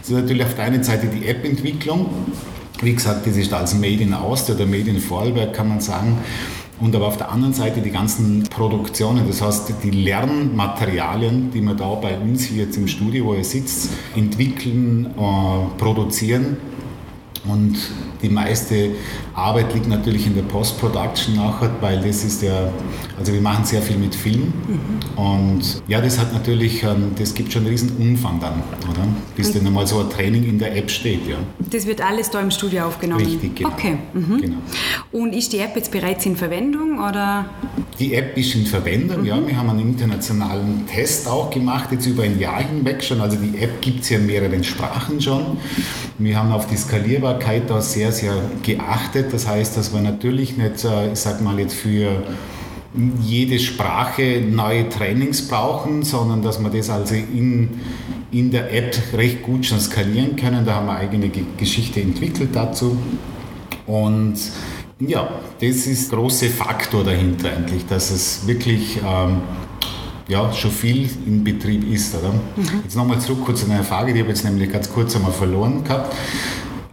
Das 0.00 0.10
ist 0.10 0.16
natürlich 0.16 0.44
auf 0.44 0.54
der 0.54 0.64
einen 0.64 0.84
Seite 0.84 1.06
die 1.06 1.26
App-Entwicklung. 1.26 2.06
Wie 2.82 2.92
gesagt, 2.92 3.26
das 3.26 3.36
ist 3.36 3.52
als 3.52 3.74
Made 3.74 4.02
in 4.02 4.12
Austria 4.12 4.56
oder 4.56 4.66
Made 4.66 4.90
in 4.90 4.98
Vorarlberg, 4.98 5.54
kann 5.54 5.68
man 5.68 5.80
sagen. 5.80 6.18
Und 6.80 6.94
aber 6.96 7.06
auf 7.06 7.16
der 7.16 7.30
anderen 7.30 7.54
Seite 7.54 7.80
die 7.80 7.90
ganzen 7.90 8.42
Produktionen, 8.44 9.26
das 9.28 9.40
heißt 9.40 9.74
die 9.82 9.90
Lernmaterialien, 9.90 11.50
die 11.52 11.60
wir 11.60 11.74
da 11.74 11.94
bei 11.94 12.18
uns 12.18 12.44
hier 12.44 12.64
jetzt 12.64 12.76
im 12.76 12.88
Studio, 12.88 13.26
wo 13.26 13.34
ihr 13.34 13.44
sitzt, 13.44 13.90
entwickeln, 14.16 15.06
äh, 15.16 15.78
produzieren. 15.78 16.56
Und 17.46 17.76
die 18.24 18.30
meiste 18.30 18.90
Arbeit 19.34 19.74
liegt 19.74 19.88
natürlich 19.88 20.26
in 20.26 20.34
der 20.34 20.42
Post-Production 20.42 21.36
nachher, 21.36 21.70
weil 21.80 22.00
das 22.00 22.24
ist 22.24 22.42
ja, 22.42 22.72
also 23.18 23.32
wir 23.32 23.40
machen 23.40 23.64
sehr 23.64 23.82
viel 23.82 23.96
mit 23.96 24.14
Film 24.14 24.52
mhm. 24.66 25.22
und 25.22 25.82
ja, 25.86 26.00
das 26.00 26.18
hat 26.18 26.32
natürlich, 26.32 26.82
ähm, 26.82 27.12
das 27.18 27.34
gibt 27.34 27.52
schon 27.52 27.62
einen 27.62 27.70
riesen 27.70 27.96
Umfang 27.98 28.40
dann, 28.40 28.62
oder? 28.90 29.06
Bis 29.36 29.52
dann 29.52 29.66
einmal 29.66 29.86
so 29.86 30.00
ein 30.00 30.10
Training 30.10 30.44
in 30.44 30.58
der 30.58 30.76
App 30.76 30.90
steht, 30.90 31.26
ja. 31.26 31.36
Das 31.58 31.86
wird 31.86 32.00
alles 32.00 32.30
da 32.30 32.40
im 32.40 32.50
Studio 32.50 32.84
aufgenommen? 32.84 33.24
Richtig, 33.24 33.56
genau. 33.56 33.70
Okay. 33.70 33.98
Mhm. 34.14 34.40
genau. 34.40 34.56
Und 35.12 35.34
ist 35.34 35.52
die 35.52 35.58
App 35.58 35.76
jetzt 35.76 35.90
bereits 35.90 36.24
in 36.26 36.36
Verwendung 36.36 36.98
oder? 36.98 37.46
Die 37.98 38.14
App 38.14 38.36
ist 38.36 38.54
in 38.56 38.66
Verwendung, 38.66 39.20
mhm. 39.20 39.26
ja. 39.26 39.46
Wir 39.46 39.56
haben 39.56 39.70
einen 39.70 39.80
internationalen 39.80 40.86
Test 40.86 41.28
auch 41.28 41.50
gemacht, 41.50 41.92
jetzt 41.92 42.06
über 42.06 42.24
ein 42.24 42.38
Jahr 42.40 42.60
hinweg 42.60 43.04
schon. 43.04 43.20
Also 43.20 43.36
die 43.36 43.56
App 43.58 43.80
gibt 43.80 44.00
es 44.00 44.10
ja 44.10 44.18
in 44.18 44.26
mehreren 44.26 44.64
Sprachen 44.64 45.20
schon. 45.20 45.58
Wir 46.18 46.36
haben 46.36 46.50
auf 46.52 46.66
die 46.66 46.76
Skalierbarkeit 46.76 47.70
da 47.70 47.80
sehr, 47.80 48.10
sehr 48.10 48.34
geachtet. 48.62 49.32
Das 49.32 49.46
heißt, 49.46 49.76
dass 49.76 49.94
wir 49.94 50.00
natürlich 50.00 50.56
nicht, 50.56 50.84
äh, 50.84 51.12
ich 51.12 51.18
sag 51.20 51.40
mal 51.40 51.58
jetzt 51.60 51.74
für 51.74 52.22
jede 53.20 53.58
Sprache 53.58 54.40
neue 54.40 54.88
Trainings 54.88 55.48
brauchen, 55.48 56.02
sondern 56.02 56.42
dass 56.42 56.60
wir 56.60 56.70
das 56.70 56.90
also 56.90 57.14
in, 57.14 57.80
in 58.30 58.50
der 58.50 58.72
App 58.72 58.96
recht 59.14 59.42
gut 59.42 59.66
schon 59.66 59.80
skalieren 59.80 60.36
können. 60.36 60.64
Da 60.64 60.74
haben 60.74 60.86
wir 60.86 60.96
eigene 60.96 61.30
Geschichte 61.56 62.00
entwickelt 62.00 62.50
dazu. 62.54 62.96
Und 63.86 64.36
ja, 65.00 65.28
das 65.60 65.86
ist 65.86 66.10
der 66.10 66.18
große 66.18 66.48
Faktor 66.50 67.04
dahinter 67.04 67.50
eigentlich, 67.50 67.86
dass 67.86 68.10
es 68.10 68.46
wirklich 68.46 68.98
ähm, 69.04 69.42
ja, 70.28 70.52
schon 70.52 70.70
viel 70.70 71.08
in 71.26 71.44
Betrieb 71.44 71.90
ist. 71.90 72.14
Oder? 72.14 72.32
Mhm. 72.32 72.82
Jetzt 72.82 72.96
nochmal 72.96 73.20
zurück 73.20 73.44
kurz 73.44 73.64
zu 73.64 73.70
einer 73.70 73.84
Frage, 73.84 74.12
die 74.12 74.20
habe 74.20 74.30
ich 74.30 74.36
jetzt 74.36 74.44
nämlich 74.44 74.70
ganz 74.72 74.90
kurz 74.92 75.14
einmal 75.16 75.32
verloren 75.32 75.84
gehabt. 75.84 76.14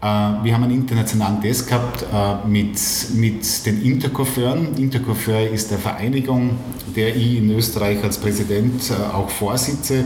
Äh, 0.02 0.06
wir 0.06 0.54
haben 0.54 0.64
einen 0.64 0.74
internationalen 0.74 1.42
Test 1.42 1.68
gehabt 1.68 2.06
äh, 2.12 2.48
mit, 2.48 2.80
mit 3.14 3.66
den 3.66 3.82
Intercoiffeuren. 3.84 4.76
Intercoiffeur 4.78 5.50
ist 5.50 5.72
eine 5.72 5.80
Vereinigung, 5.80 6.58
der 6.96 7.16
ich 7.16 7.38
in 7.38 7.52
Österreich 7.52 8.04
als 8.04 8.18
Präsident 8.18 8.90
äh, 8.90 9.14
auch 9.14 9.30
vorsitze. 9.30 10.06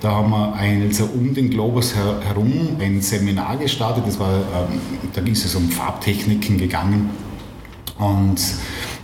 Da 0.00 0.12
haben 0.12 0.30
wir 0.30 0.54
also 0.54 1.04
um 1.06 1.34
den 1.34 1.50
Globus 1.50 1.94
herum 1.94 2.76
ein 2.78 3.00
Seminar 3.00 3.56
gestartet. 3.56 4.04
Das 4.06 4.18
war, 4.20 4.32
ähm, 4.32 4.80
da 5.12 5.20
ist 5.22 5.44
es 5.44 5.54
um 5.56 5.68
Farbtechniken 5.68 6.56
gegangen. 6.56 7.10
Und 7.98 8.40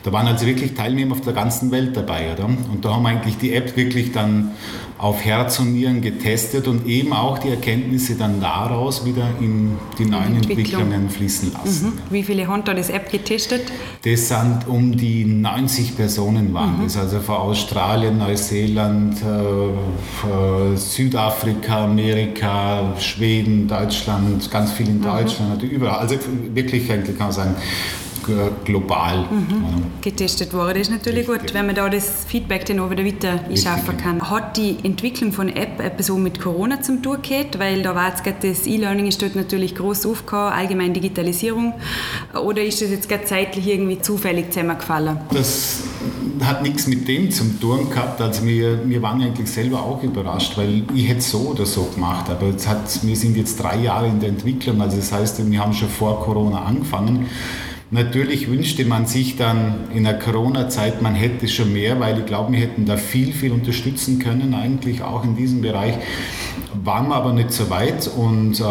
da 0.04 0.12
waren 0.12 0.26
also 0.26 0.44
wirklich 0.44 0.75
Teilnehmer 0.75 1.12
auf 1.12 1.23
der 1.23 1.32
ganzen 1.32 1.70
Welt 1.70 1.96
dabei. 1.96 2.34
Oder? 2.34 2.44
Und 2.44 2.84
da 2.84 2.94
haben 2.94 3.04
wir 3.04 3.08
eigentlich 3.08 3.38
die 3.38 3.54
App 3.54 3.75
wirklich 3.75 4.12
dann 4.12 4.52
auf 4.99 5.25
Herz 5.25 5.58
und 5.58 5.73
Nieren 5.73 6.02
getestet 6.02 6.68
und 6.68 6.87
eben 6.87 7.14
auch 7.14 7.38
die 7.38 7.49
Erkenntnisse 7.49 8.14
dann 8.14 8.40
daraus 8.40 9.06
wieder 9.06 9.26
in 9.40 9.73
die 9.99 10.04
neuen 10.04 10.37
Entwicklungen 10.37 11.08
fließen 11.08 11.52
lassen. 11.52 11.87
Mhm. 11.87 11.92
Wie 12.11 12.23
viele 12.23 12.46
haben 12.46 12.64
da 12.64 12.75
das 12.75 12.90
App 12.90 13.11
getestet? 13.11 13.73
Das 14.04 14.28
sind 14.28 14.68
um 14.68 14.94
die 14.94 15.25
90 15.25 15.96
Personen 15.96 16.52
waren 16.52 16.78
mhm. 16.78 16.84
das, 16.84 16.99
also 16.99 17.20
von 17.20 17.37
Australien, 17.37 18.18
Neuseeland, 18.18 19.16
äh, 19.23 20.76
Südafrika, 20.76 21.84
Amerika, 21.84 22.94
Schweden, 22.99 23.66
Deutschland, 23.66 24.50
ganz 24.50 24.73
viel 24.73 24.88
in 24.88 24.99
mhm. 24.99 25.04
Deutschland, 25.04 25.62
mhm. 25.62 25.68
überall. 25.70 25.99
Also 26.00 26.16
wirklich 26.52 26.92
eigentlich 26.92 27.16
kann 27.16 27.28
man 27.28 27.34
sagen, 27.34 27.56
global 28.64 29.26
mhm. 29.30 29.84
getestet 30.00 30.52
worden. 30.52 30.78
Das 30.78 30.88
ist 30.88 30.90
natürlich 30.90 31.28
Richtig. 31.28 31.46
gut, 31.48 31.54
wenn 31.54 31.66
man 31.66 31.74
da 31.74 31.88
das 31.88 32.24
Feedback 32.26 32.64
dann 32.66 32.80
auch 32.80 32.90
wieder 32.90 33.04
weiter 33.04 33.40
schaffen 33.56 33.96
kann. 33.96 34.30
Hat 34.30 34.56
die 34.56 34.76
Entwicklung 34.82 35.32
von 35.32 35.48
App 35.48 35.80
etwas 35.80 36.06
so 36.06 36.16
mit 36.16 36.40
Corona 36.40 36.82
zum 36.82 37.02
tun 37.02 37.18
gehabt? 37.22 37.58
Weil 37.58 37.82
da 37.82 37.94
war 37.94 38.08
jetzt 38.08 38.24
gerade 38.24 38.48
das 38.48 38.66
E-Learning 38.66 39.06
ist 39.06 39.20
dort 39.22 39.34
natürlich 39.34 39.74
groß 39.74 40.06
aufgekommen, 40.06 40.52
allgemein 40.52 40.92
Digitalisierung. 40.92 41.74
Oder 42.34 42.62
ist 42.62 42.80
das 42.82 42.90
jetzt 42.90 43.08
gerade 43.08 43.24
zeitlich 43.24 43.66
irgendwie 43.66 44.00
zufällig 44.00 44.52
zusammengefallen? 44.52 45.18
Das 45.32 45.82
hat 46.42 46.62
nichts 46.62 46.86
mit 46.86 47.06
dem 47.08 47.30
zu 47.30 47.44
tun 47.60 47.88
gehabt. 47.90 48.20
Also 48.20 48.44
wir, 48.44 48.88
wir 48.88 49.02
waren 49.02 49.22
eigentlich 49.22 49.48
selber 49.48 49.82
auch 49.82 50.02
überrascht, 50.02 50.56
weil 50.56 50.82
ich 50.94 51.08
hätte 51.08 51.20
so 51.20 51.38
oder 51.38 51.66
so 51.66 51.84
gemacht. 51.94 52.28
Aber 52.30 52.48
es 52.54 52.66
hat, 52.66 53.02
wir 53.02 53.16
sind 53.16 53.36
jetzt 53.36 53.62
drei 53.62 53.78
Jahre 53.78 54.08
in 54.08 54.20
der 54.20 54.30
Entwicklung. 54.30 54.80
Also 54.80 54.96
das 54.96 55.12
heißt, 55.12 55.50
wir 55.50 55.60
haben 55.60 55.72
schon 55.72 55.88
vor 55.88 56.22
Corona 56.22 56.62
angefangen. 56.62 57.26
Natürlich 57.90 58.48
wünschte 58.48 58.84
man 58.84 59.06
sich 59.06 59.36
dann 59.36 59.90
in 59.94 60.04
der 60.04 60.18
Corona-Zeit, 60.18 61.02
man 61.02 61.14
hätte 61.14 61.46
schon 61.48 61.72
mehr, 61.72 62.00
weil 62.00 62.18
ich 62.18 62.26
glaube, 62.26 62.52
wir 62.52 62.60
hätten 62.60 62.86
da 62.86 62.96
viel, 62.96 63.32
viel 63.32 63.52
unterstützen 63.52 64.18
können, 64.18 64.54
eigentlich 64.54 65.02
auch 65.02 65.22
in 65.22 65.36
diesem 65.36 65.60
Bereich. 65.60 65.94
Waren 66.82 67.08
wir 67.08 67.14
aber 67.14 67.32
nicht 67.32 67.52
so 67.52 67.70
weit 67.70 68.08
und 68.08 68.58
äh, 68.60 68.64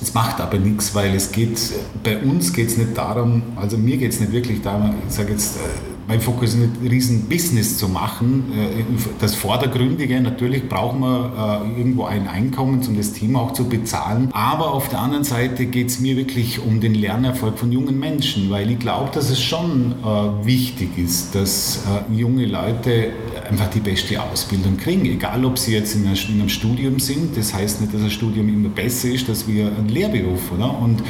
es 0.00 0.14
macht 0.14 0.40
aber 0.40 0.58
nichts, 0.58 0.94
weil 0.94 1.14
es 1.14 1.30
geht, 1.32 1.60
bei 2.02 2.18
uns 2.18 2.52
geht 2.52 2.68
es 2.68 2.78
nicht 2.78 2.96
darum, 2.96 3.42
also 3.56 3.76
mir 3.76 3.96
geht 3.98 4.12
es 4.12 4.20
nicht 4.20 4.32
wirklich 4.32 4.62
darum, 4.62 4.94
ich 5.06 5.14
sage 5.14 5.32
jetzt, 5.32 5.56
äh, 5.56 5.91
mein 6.08 6.20
Fokus 6.20 6.50
ist 6.50 6.56
nicht, 6.56 6.90
riesen 6.90 7.28
Business 7.28 7.78
zu 7.78 7.88
machen. 7.88 8.52
Äh, 8.52 8.82
das 9.20 9.34
Vordergründige, 9.34 10.20
natürlich 10.20 10.68
brauchen 10.68 11.00
wir 11.00 11.64
äh, 11.64 11.78
irgendwo 11.78 12.04
ein 12.04 12.28
Einkommen, 12.28 12.84
um 12.86 12.96
das 12.96 13.12
Team 13.12 13.36
auch 13.36 13.52
zu 13.52 13.68
bezahlen. 13.68 14.28
Aber 14.32 14.72
auf 14.72 14.88
der 14.88 15.00
anderen 15.00 15.24
Seite 15.24 15.66
geht 15.66 15.88
es 15.88 16.00
mir 16.00 16.16
wirklich 16.16 16.60
um 16.60 16.80
den 16.80 16.94
Lernerfolg 16.94 17.58
von 17.58 17.70
jungen 17.72 17.98
Menschen, 17.98 18.50
weil 18.50 18.70
ich 18.70 18.78
glaube, 18.78 19.10
dass 19.12 19.30
es 19.30 19.40
schon 19.40 19.92
äh, 20.02 20.46
wichtig 20.46 20.98
ist, 20.98 21.34
dass 21.34 21.80
junge 22.12 22.46
Leute 22.46 23.12
einfach 23.48 23.68
die 23.68 23.80
beste 23.80 24.20
Ausbildung 24.20 24.76
kriegen, 24.76 25.04
egal 25.04 25.44
ob 25.44 25.58
sie 25.58 25.74
jetzt 25.74 25.94
in 25.94 26.06
einem 26.06 26.48
Studium 26.48 26.98
sind. 26.98 27.36
Das 27.36 27.54
heißt 27.54 27.80
nicht, 27.80 27.94
dass 27.94 28.02
ein 28.02 28.10
Studium 28.10 28.48
immer 28.48 28.68
besser 28.68 29.08
ist, 29.08 29.28
dass 29.28 29.46
wir 29.46 29.66
ein 29.66 29.88
Lehrberuf, 29.88 30.52
oder? 30.52 30.78
Und 30.78 31.02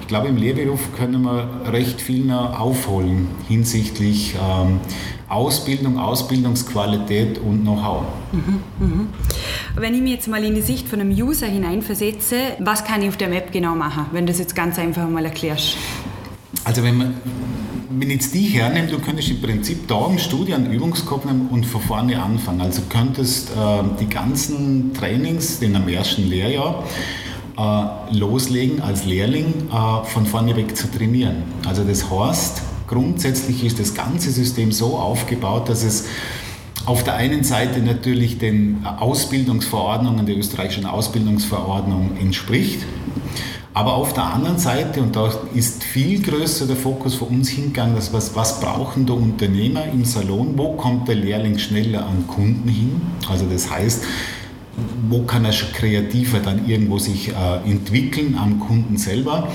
ich 0.00 0.06
glaube, 0.06 0.28
im 0.28 0.36
Lehrberuf 0.36 0.92
können 0.96 1.22
wir 1.22 1.48
recht 1.70 2.00
viel 2.00 2.30
aufholen 2.30 3.28
hinsichtlich 3.48 4.37
ähm, 4.38 4.80
Ausbildung, 5.28 5.98
Ausbildungsqualität 5.98 7.38
und 7.38 7.62
Know-how. 7.62 8.02
Mhm, 8.32 8.60
mh. 8.78 9.06
Wenn 9.76 9.94
ich 9.94 10.00
mich 10.00 10.12
jetzt 10.12 10.28
mal 10.28 10.42
in 10.42 10.54
die 10.54 10.62
Sicht 10.62 10.88
von 10.88 11.00
einem 11.00 11.10
User 11.10 11.46
hineinversetze, 11.46 12.36
was 12.58 12.84
kann 12.84 13.02
ich 13.02 13.08
auf 13.08 13.16
der 13.16 13.28
Map 13.28 13.52
genau 13.52 13.74
machen, 13.74 14.06
wenn 14.12 14.26
du 14.26 14.32
das 14.32 14.38
jetzt 14.38 14.54
ganz 14.54 14.78
einfach 14.78 15.08
mal 15.08 15.24
erklärst? 15.24 15.76
Also 16.64 16.82
wenn 16.82 16.96
man 16.96 17.14
wenn 17.90 18.10
jetzt 18.10 18.34
die 18.34 18.42
hernimmt, 18.42 18.92
du 18.92 18.98
könntest 18.98 19.30
im 19.30 19.40
Prinzip 19.40 19.88
da 19.88 20.06
im 20.06 20.18
Studio 20.18 20.54
einen 20.54 20.72
Übungskopf 20.72 21.24
nehmen 21.24 21.48
und 21.48 21.64
von 21.64 21.80
vorne 21.80 22.22
anfangen. 22.22 22.60
Also 22.60 22.82
könntest 22.88 23.50
äh, 23.50 23.54
die 23.98 24.08
ganzen 24.08 24.92
Trainings 24.92 25.60
in 25.62 25.74
einem 25.74 25.88
ersten 25.88 26.28
Lehrjahr 26.28 26.84
äh, 27.56 28.16
loslegen 28.16 28.80
als 28.80 29.04
Lehrling 29.04 29.68
äh, 29.72 30.04
von 30.04 30.26
vorne 30.26 30.54
weg 30.54 30.76
zu 30.76 30.90
trainieren. 30.90 31.42
Also 31.66 31.82
das 31.82 32.10
heißt, 32.10 32.62
grundsätzlich 32.88 33.64
ist 33.64 33.78
das 33.78 33.94
ganze 33.94 34.32
System 34.32 34.72
so 34.72 34.96
aufgebaut, 34.96 35.68
dass 35.68 35.84
es 35.84 36.06
auf 36.86 37.04
der 37.04 37.14
einen 37.14 37.44
Seite 37.44 37.80
natürlich 37.80 38.38
den 38.38 38.84
Ausbildungsverordnungen 38.84 40.26
der 40.26 40.36
österreichischen 40.36 40.86
Ausbildungsverordnung 40.86 42.16
entspricht. 42.18 42.80
Aber 43.74 43.94
auf 43.94 44.12
der 44.12 44.24
anderen 44.24 44.58
Seite, 44.58 45.00
und 45.02 45.14
da 45.14 45.30
ist 45.54 45.84
viel 45.84 46.20
größer 46.20 46.66
der 46.66 46.74
Fokus 46.74 47.14
für 47.14 47.26
uns 47.26 47.50
hingegangen, 47.50 47.94
dass 47.94 48.12
was, 48.12 48.34
was 48.34 48.60
brauchen 48.60 49.06
der 49.06 49.14
Unternehmer 49.14 49.84
im 49.84 50.04
Salon, 50.04 50.54
wo 50.56 50.72
kommt 50.72 51.06
der 51.06 51.14
Lehrling 51.14 51.58
schneller 51.58 52.06
an 52.06 52.26
Kunden 52.26 52.68
hin? 52.68 53.00
Also 53.28 53.44
das 53.46 53.70
heißt, 53.70 54.02
wo 55.08 55.22
kann 55.22 55.44
er 55.44 55.52
kreativer 55.52 56.40
dann 56.40 56.66
irgendwo 56.68 56.98
sich 56.98 57.28
äh, 57.28 57.70
entwickeln 57.70 58.36
am 58.40 58.58
Kunden 58.58 58.96
selber? 58.96 59.48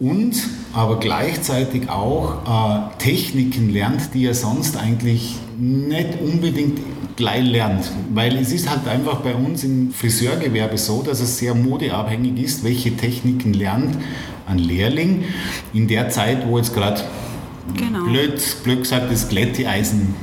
Und 0.00 0.34
aber 0.72 0.98
gleichzeitig 0.98 1.90
auch 1.90 2.46
äh, 2.46 2.98
Techniken 2.98 3.68
lernt, 3.70 4.14
die 4.14 4.24
er 4.24 4.34
sonst 4.34 4.78
eigentlich 4.78 5.36
nicht 5.58 6.20
unbedingt 6.22 6.80
gleich 7.16 7.44
lernt. 7.44 7.92
Weil 8.14 8.36
es 8.38 8.50
ist 8.50 8.70
halt 8.70 8.88
einfach 8.88 9.20
bei 9.20 9.34
uns 9.34 9.62
im 9.62 9.92
Friseurgewerbe 9.92 10.78
so, 10.78 11.02
dass 11.02 11.20
es 11.20 11.36
sehr 11.36 11.54
modeabhängig 11.54 12.42
ist, 12.42 12.64
welche 12.64 12.96
Techniken 12.96 13.52
lernt 13.52 13.98
ein 14.46 14.58
Lehrling 14.58 15.24
in 15.74 15.86
der 15.86 16.08
Zeit, 16.08 16.46
wo 16.48 16.56
jetzt 16.56 16.74
gerade 16.74 17.02
genau. 17.74 18.04
blöd, 18.04 18.42
blöd 18.64 18.80
gesagt 18.80 19.12
das 19.12 19.28
Glätteeisen 19.28 20.14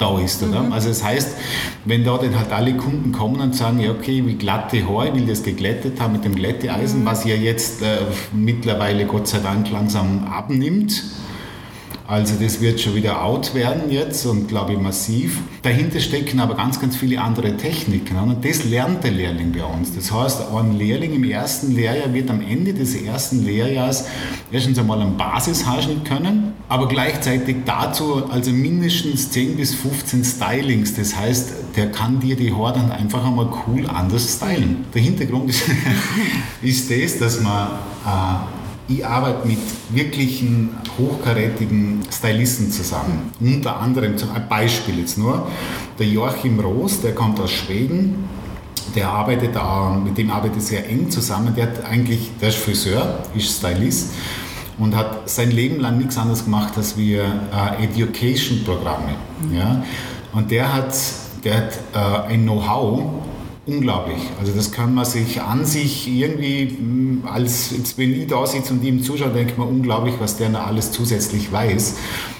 da 0.00 0.18
ist. 0.18 0.42
Oder? 0.42 0.62
Mhm. 0.62 0.72
Also 0.72 0.88
das 0.88 1.04
heißt, 1.04 1.36
wenn 1.84 2.04
da 2.04 2.16
dann 2.18 2.38
halt 2.38 2.52
alle 2.52 2.74
Kunden 2.74 3.12
kommen 3.12 3.40
und 3.40 3.54
sagen, 3.54 3.80
ja 3.80 3.90
okay, 3.90 4.24
wie 4.26 4.34
glatte 4.34 4.88
Haar, 4.88 5.06
ich 5.06 5.14
will 5.14 5.26
das 5.26 5.42
geglättet 5.42 6.00
haben 6.00 6.12
mit 6.12 6.24
dem 6.24 6.34
Glätteeisen, 6.34 7.00
mhm. 7.00 7.06
was 7.06 7.24
ja 7.24 7.34
jetzt 7.34 7.82
äh, 7.82 7.98
mittlerweile 8.32 9.06
Gott 9.06 9.28
sei 9.28 9.38
Dank 9.38 9.70
langsam 9.70 10.26
abnimmt, 10.30 11.02
also 12.10 12.34
das 12.42 12.60
wird 12.60 12.80
schon 12.80 12.96
wieder 12.96 13.22
out 13.22 13.54
werden 13.54 13.88
jetzt 13.88 14.26
und 14.26 14.48
glaube 14.48 14.72
ich 14.72 14.80
massiv. 14.80 15.38
Dahinter 15.62 16.00
stecken 16.00 16.40
aber 16.40 16.56
ganz, 16.56 16.80
ganz 16.80 16.96
viele 16.96 17.20
andere 17.20 17.56
Techniken 17.56 18.18
und 18.18 18.44
das 18.44 18.64
lernt 18.64 19.04
der 19.04 19.12
Lehrling 19.12 19.52
bei 19.52 19.62
uns. 19.62 19.94
Das 19.94 20.10
heißt, 20.10 20.42
ein 20.52 20.76
Lehrling 20.76 21.14
im 21.14 21.22
ersten 21.22 21.72
Lehrjahr 21.72 22.12
wird 22.12 22.28
am 22.28 22.40
Ende 22.40 22.74
des 22.74 22.96
ersten 22.96 23.44
Lehrjahres 23.44 24.06
erstens 24.50 24.76
einmal 24.80 25.00
einen 25.00 25.16
Basishaarschnitt 25.16 26.04
können, 26.04 26.54
aber 26.68 26.88
gleichzeitig 26.88 27.58
dazu 27.64 28.28
also 28.28 28.50
mindestens 28.50 29.30
10 29.30 29.56
bis 29.56 29.74
15 29.76 30.24
Stylings. 30.24 30.94
Das 30.96 31.14
heißt, 31.14 31.52
der 31.76 31.92
kann 31.92 32.18
dir 32.18 32.34
die 32.34 32.52
Haare 32.52 32.72
dann 32.72 32.90
einfach 32.90 33.24
einmal 33.24 33.48
cool 33.68 33.86
anders 33.86 34.34
stylen. 34.34 34.84
Der 34.94 35.02
Hintergrund 35.02 35.50
ist, 35.50 35.62
ist 36.60 36.90
das, 36.90 37.18
dass 37.18 37.40
man 37.40 37.68
äh, 38.04 38.69
ich 38.90 39.06
arbeite 39.06 39.46
mit 39.46 39.58
wirklichen 39.90 40.70
hochkarätigen 40.98 42.00
Stylisten 42.10 42.70
zusammen. 42.72 43.30
Unter 43.40 43.78
anderem, 43.78 44.16
ein 44.34 44.48
Beispiel 44.48 44.98
jetzt 44.98 45.16
nur, 45.16 45.46
der 45.98 46.06
Joachim 46.06 46.58
Roos, 46.58 47.00
der 47.00 47.14
kommt 47.14 47.38
aus 47.38 47.52
Schweden, 47.52 48.24
der 48.96 49.08
arbeitet 49.08 49.54
da, 49.54 49.90
mit 50.04 50.18
dem 50.18 50.30
arbeite 50.30 50.60
sehr 50.60 50.88
eng 50.88 51.08
zusammen. 51.08 51.54
Der 51.54 51.66
hat 51.66 51.84
eigentlich, 51.84 52.32
der 52.40 52.48
ist 52.48 52.58
Friseur, 52.58 53.20
ist 53.34 53.58
Stylist 53.58 54.10
und 54.78 54.96
hat 54.96 55.30
sein 55.30 55.52
Leben 55.52 55.78
lang 55.78 55.98
nichts 55.98 56.18
anderes 56.18 56.44
gemacht 56.44 56.72
als 56.76 56.96
wir 56.96 57.22
äh, 57.22 57.84
Education-Programme. 57.84 59.14
Ja? 59.54 59.84
Und 60.32 60.50
der 60.50 60.72
hat, 60.72 60.94
der 61.44 61.56
hat 61.56 61.78
äh, 61.94 62.32
ein 62.32 62.42
Know-how 62.42 63.22
unglaublich. 63.66 64.18
Also 64.38 64.52
das 64.52 64.72
kann 64.72 64.94
man 64.94 65.04
sich 65.04 65.40
an 65.40 65.64
sich 65.64 66.08
irgendwie, 66.08 66.76
hm, 66.78 67.22
als 67.30 67.70
jetzt 67.76 67.98
wenn 67.98 68.12
ich 68.12 68.26
da 68.26 68.46
sitze 68.46 68.72
und 68.72 68.82
ihm 68.82 69.02
zuschaue, 69.02 69.30
denkt 69.30 69.58
man 69.58 69.68
unglaublich, 69.68 70.14
was 70.18 70.36
der 70.36 70.48
noch 70.48 70.66
alles 70.66 70.92
zusätzlich 70.92 71.52
weiß. 71.52 71.96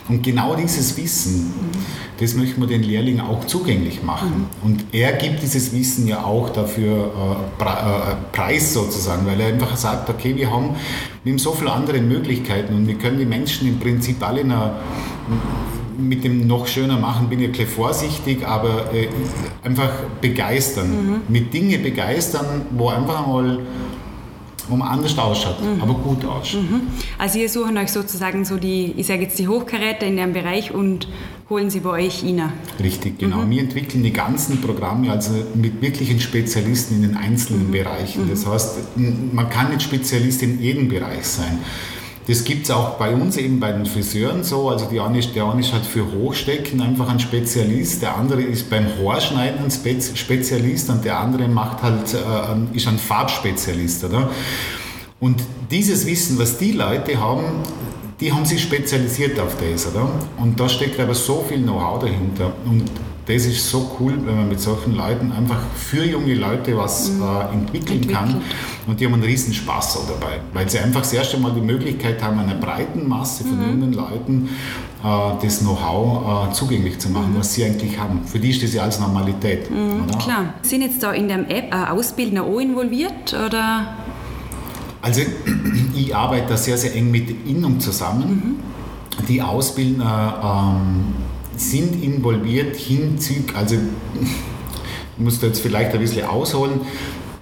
Und 0.08 0.22
genau 0.22 0.56
dieses 0.56 0.96
Wissen, 0.96 1.52
das 2.18 2.34
möchte 2.34 2.58
man 2.58 2.68
den 2.68 2.82
Lehrlingen 2.82 3.20
auch 3.20 3.46
zugänglich 3.46 4.02
machen. 4.02 4.46
Und 4.62 4.84
er 4.92 5.12
gibt 5.12 5.42
dieses 5.42 5.72
Wissen 5.72 6.06
ja 6.08 6.24
auch 6.24 6.50
dafür 6.50 7.38
äh, 7.60 7.62
äh, 7.62 8.16
preis 8.32 8.74
sozusagen, 8.74 9.26
weil 9.26 9.40
er 9.40 9.48
einfach 9.48 9.76
sagt, 9.76 10.10
okay, 10.10 10.36
wir 10.36 10.50
haben, 10.50 10.74
wir 11.22 11.32
haben 11.32 11.38
so 11.38 11.52
viele 11.52 11.72
andere 11.72 12.00
Möglichkeiten 12.00 12.74
und 12.74 12.86
wir 12.88 12.96
können 12.96 13.18
die 13.18 13.24
Menschen 13.24 13.68
im 13.68 13.78
Prinzip 13.78 14.22
alle 14.26 14.40
in 14.40 14.52
einer 14.52 14.76
mit 15.98 16.24
dem 16.24 16.46
noch 16.46 16.66
schöner 16.66 16.98
machen 16.98 17.28
bin 17.28 17.40
ich 17.40 17.46
ein 17.46 17.52
bisschen 17.52 17.68
vorsichtig, 17.68 18.46
aber 18.46 18.92
äh, 18.92 19.08
einfach 19.62 19.90
begeistern. 20.20 20.90
Mhm. 20.90 21.20
Mit 21.28 21.52
Dingen 21.52 21.82
begeistern, 21.82 22.62
wo 22.70 22.88
einfach 22.88 23.26
mal 23.26 23.60
wo 24.70 24.76
man 24.76 24.88
anders 24.88 25.18
ausschaut, 25.18 25.60
mhm. 25.60 25.82
aber 25.82 25.94
gut 25.94 26.24
ausschaut. 26.24 26.62
Mhm. 26.62 26.82
Also 27.18 27.38
ihr 27.38 27.48
suchen 27.48 27.76
euch 27.76 27.90
sozusagen 27.90 28.44
so 28.44 28.56
die, 28.56 28.94
ich 28.96 29.06
sage 29.06 29.22
jetzt 29.22 29.38
die 29.38 29.48
Hochkaräter 29.48 30.06
in 30.06 30.16
dem 30.16 30.32
Bereich 30.32 30.72
und 30.72 31.08
holen 31.50 31.68
sie 31.70 31.80
bei 31.80 31.90
euch 31.90 32.22
rein. 32.22 32.52
Richtig, 32.82 33.18
genau. 33.18 33.38
Mhm. 33.38 33.50
Wir 33.50 33.60
entwickeln 33.60 34.02
die 34.02 34.12
ganzen 34.12 34.60
Programme 34.60 35.10
also 35.10 35.32
mit 35.54 35.82
wirklichen 35.82 36.20
Spezialisten 36.20 36.96
in 36.96 37.02
den 37.02 37.16
einzelnen 37.16 37.66
mhm. 37.66 37.72
Bereichen. 37.72 38.28
Das 38.30 38.46
mhm. 38.46 38.50
heißt, 38.50 38.78
man 39.32 39.50
kann 39.50 39.70
nicht 39.70 39.82
Spezialist 39.82 40.42
in 40.42 40.60
jedem 40.60 40.88
Bereich 40.88 41.26
sein. 41.26 41.58
Das 42.30 42.44
gibt 42.44 42.66
es 42.66 42.70
auch 42.70 42.90
bei 42.90 43.12
uns 43.12 43.36
eben 43.38 43.58
bei 43.58 43.72
den 43.72 43.84
Friseuren 43.86 44.44
so. 44.44 44.68
Also 44.68 44.86
die 44.86 45.00
eine, 45.00 45.18
der 45.20 45.46
eine 45.46 45.62
ist 45.62 45.72
halt 45.72 45.84
für 45.84 46.12
Hochstecken 46.12 46.80
einfach 46.80 47.08
ein 47.08 47.18
Spezialist, 47.18 48.02
der 48.02 48.16
andere 48.16 48.40
ist 48.40 48.70
beim 48.70 48.86
Haarschneiden 48.86 49.64
ein 49.64 50.00
Spezialist 50.14 50.90
und 50.90 51.04
der 51.04 51.18
andere 51.18 51.48
macht 51.48 51.82
halt, 51.82 52.14
äh, 52.14 52.76
ist 52.76 52.86
ein 52.86 52.98
Farbspezialist. 52.98 54.04
Oder? 54.04 54.30
Und 55.18 55.42
dieses 55.72 56.06
Wissen, 56.06 56.38
was 56.38 56.56
die 56.56 56.70
Leute 56.70 57.18
haben, 57.18 57.64
die 58.20 58.32
haben 58.32 58.46
sich 58.46 58.62
spezialisiert 58.62 59.40
auf 59.40 59.56
das. 59.56 59.88
Oder? 59.88 60.08
Und 60.36 60.60
da 60.60 60.68
steckt 60.68 61.00
aber 61.00 61.16
so 61.16 61.44
viel 61.48 61.60
Know-how 61.60 61.98
dahinter. 61.98 62.52
Und 62.64 62.84
das 63.26 63.46
ist 63.46 63.70
so 63.70 63.96
cool, 63.98 64.14
wenn 64.24 64.36
man 64.36 64.48
mit 64.48 64.60
solchen 64.60 64.96
Leuten 64.96 65.30
einfach 65.32 65.60
für 65.76 66.04
junge 66.04 66.34
Leute 66.34 66.76
was 66.76 67.10
mhm. 67.10 67.22
äh, 67.22 67.52
entwickeln 67.54 68.08
kann. 68.08 68.42
Und 68.86 68.98
die 68.98 69.06
haben 69.06 69.14
einen 69.14 69.22
riesen 69.22 69.54
Spaß 69.54 69.98
auch 69.98 70.08
dabei, 70.08 70.40
weil 70.52 70.68
sie 70.68 70.78
einfach 70.78 71.02
das 71.02 71.12
erste 71.12 71.38
Mal 71.38 71.52
die 71.52 71.60
Möglichkeit 71.60 72.22
haben, 72.22 72.38
einer 72.38 72.54
breiten 72.54 73.06
Masse 73.06 73.44
von 73.44 73.58
mhm. 73.58 73.80
jungen 73.80 73.92
Leuten 73.92 74.48
äh, 75.04 75.06
das 75.42 75.60
Know-how 75.60 76.48
äh, 76.48 76.52
zugänglich 76.52 76.98
zu 76.98 77.10
machen, 77.10 77.34
mhm. 77.34 77.38
was 77.38 77.54
sie 77.54 77.64
eigentlich 77.64 77.98
haben. 77.98 78.24
Für 78.24 78.38
die 78.38 78.50
ist 78.50 78.62
das 78.62 78.74
ja 78.74 78.82
als 78.82 78.98
Normalität. 78.98 79.70
Mhm. 79.70 80.06
Klar. 80.18 80.54
Sind 80.62 80.82
jetzt 80.82 81.02
da 81.02 81.12
in 81.12 81.28
der 81.28 81.50
App 81.50 81.72
äh, 81.72 81.90
Ausbildner 81.90 82.44
auch 82.44 82.58
involviert? 82.58 83.32
Oder? 83.32 83.94
Also 85.02 85.22
ich 85.94 86.14
arbeite 86.14 86.48
da 86.48 86.56
sehr, 86.56 86.76
sehr 86.76 86.94
eng 86.94 87.10
mit 87.10 87.46
Innung 87.46 87.80
zusammen. 87.80 88.58
Mhm. 88.58 89.26
Die 89.26 89.42
Ausbildner 89.42 90.74
ähm, 90.78 91.19
sind 91.60 92.02
involviert 92.02 92.76
hinzüglich, 92.76 93.54
also 93.56 93.76
ich 93.76 95.24
muss 95.24 95.40
da 95.40 95.48
jetzt 95.48 95.60
vielleicht 95.60 95.92
ein 95.92 96.00
bisschen 96.00 96.26
ausholen. 96.26 96.80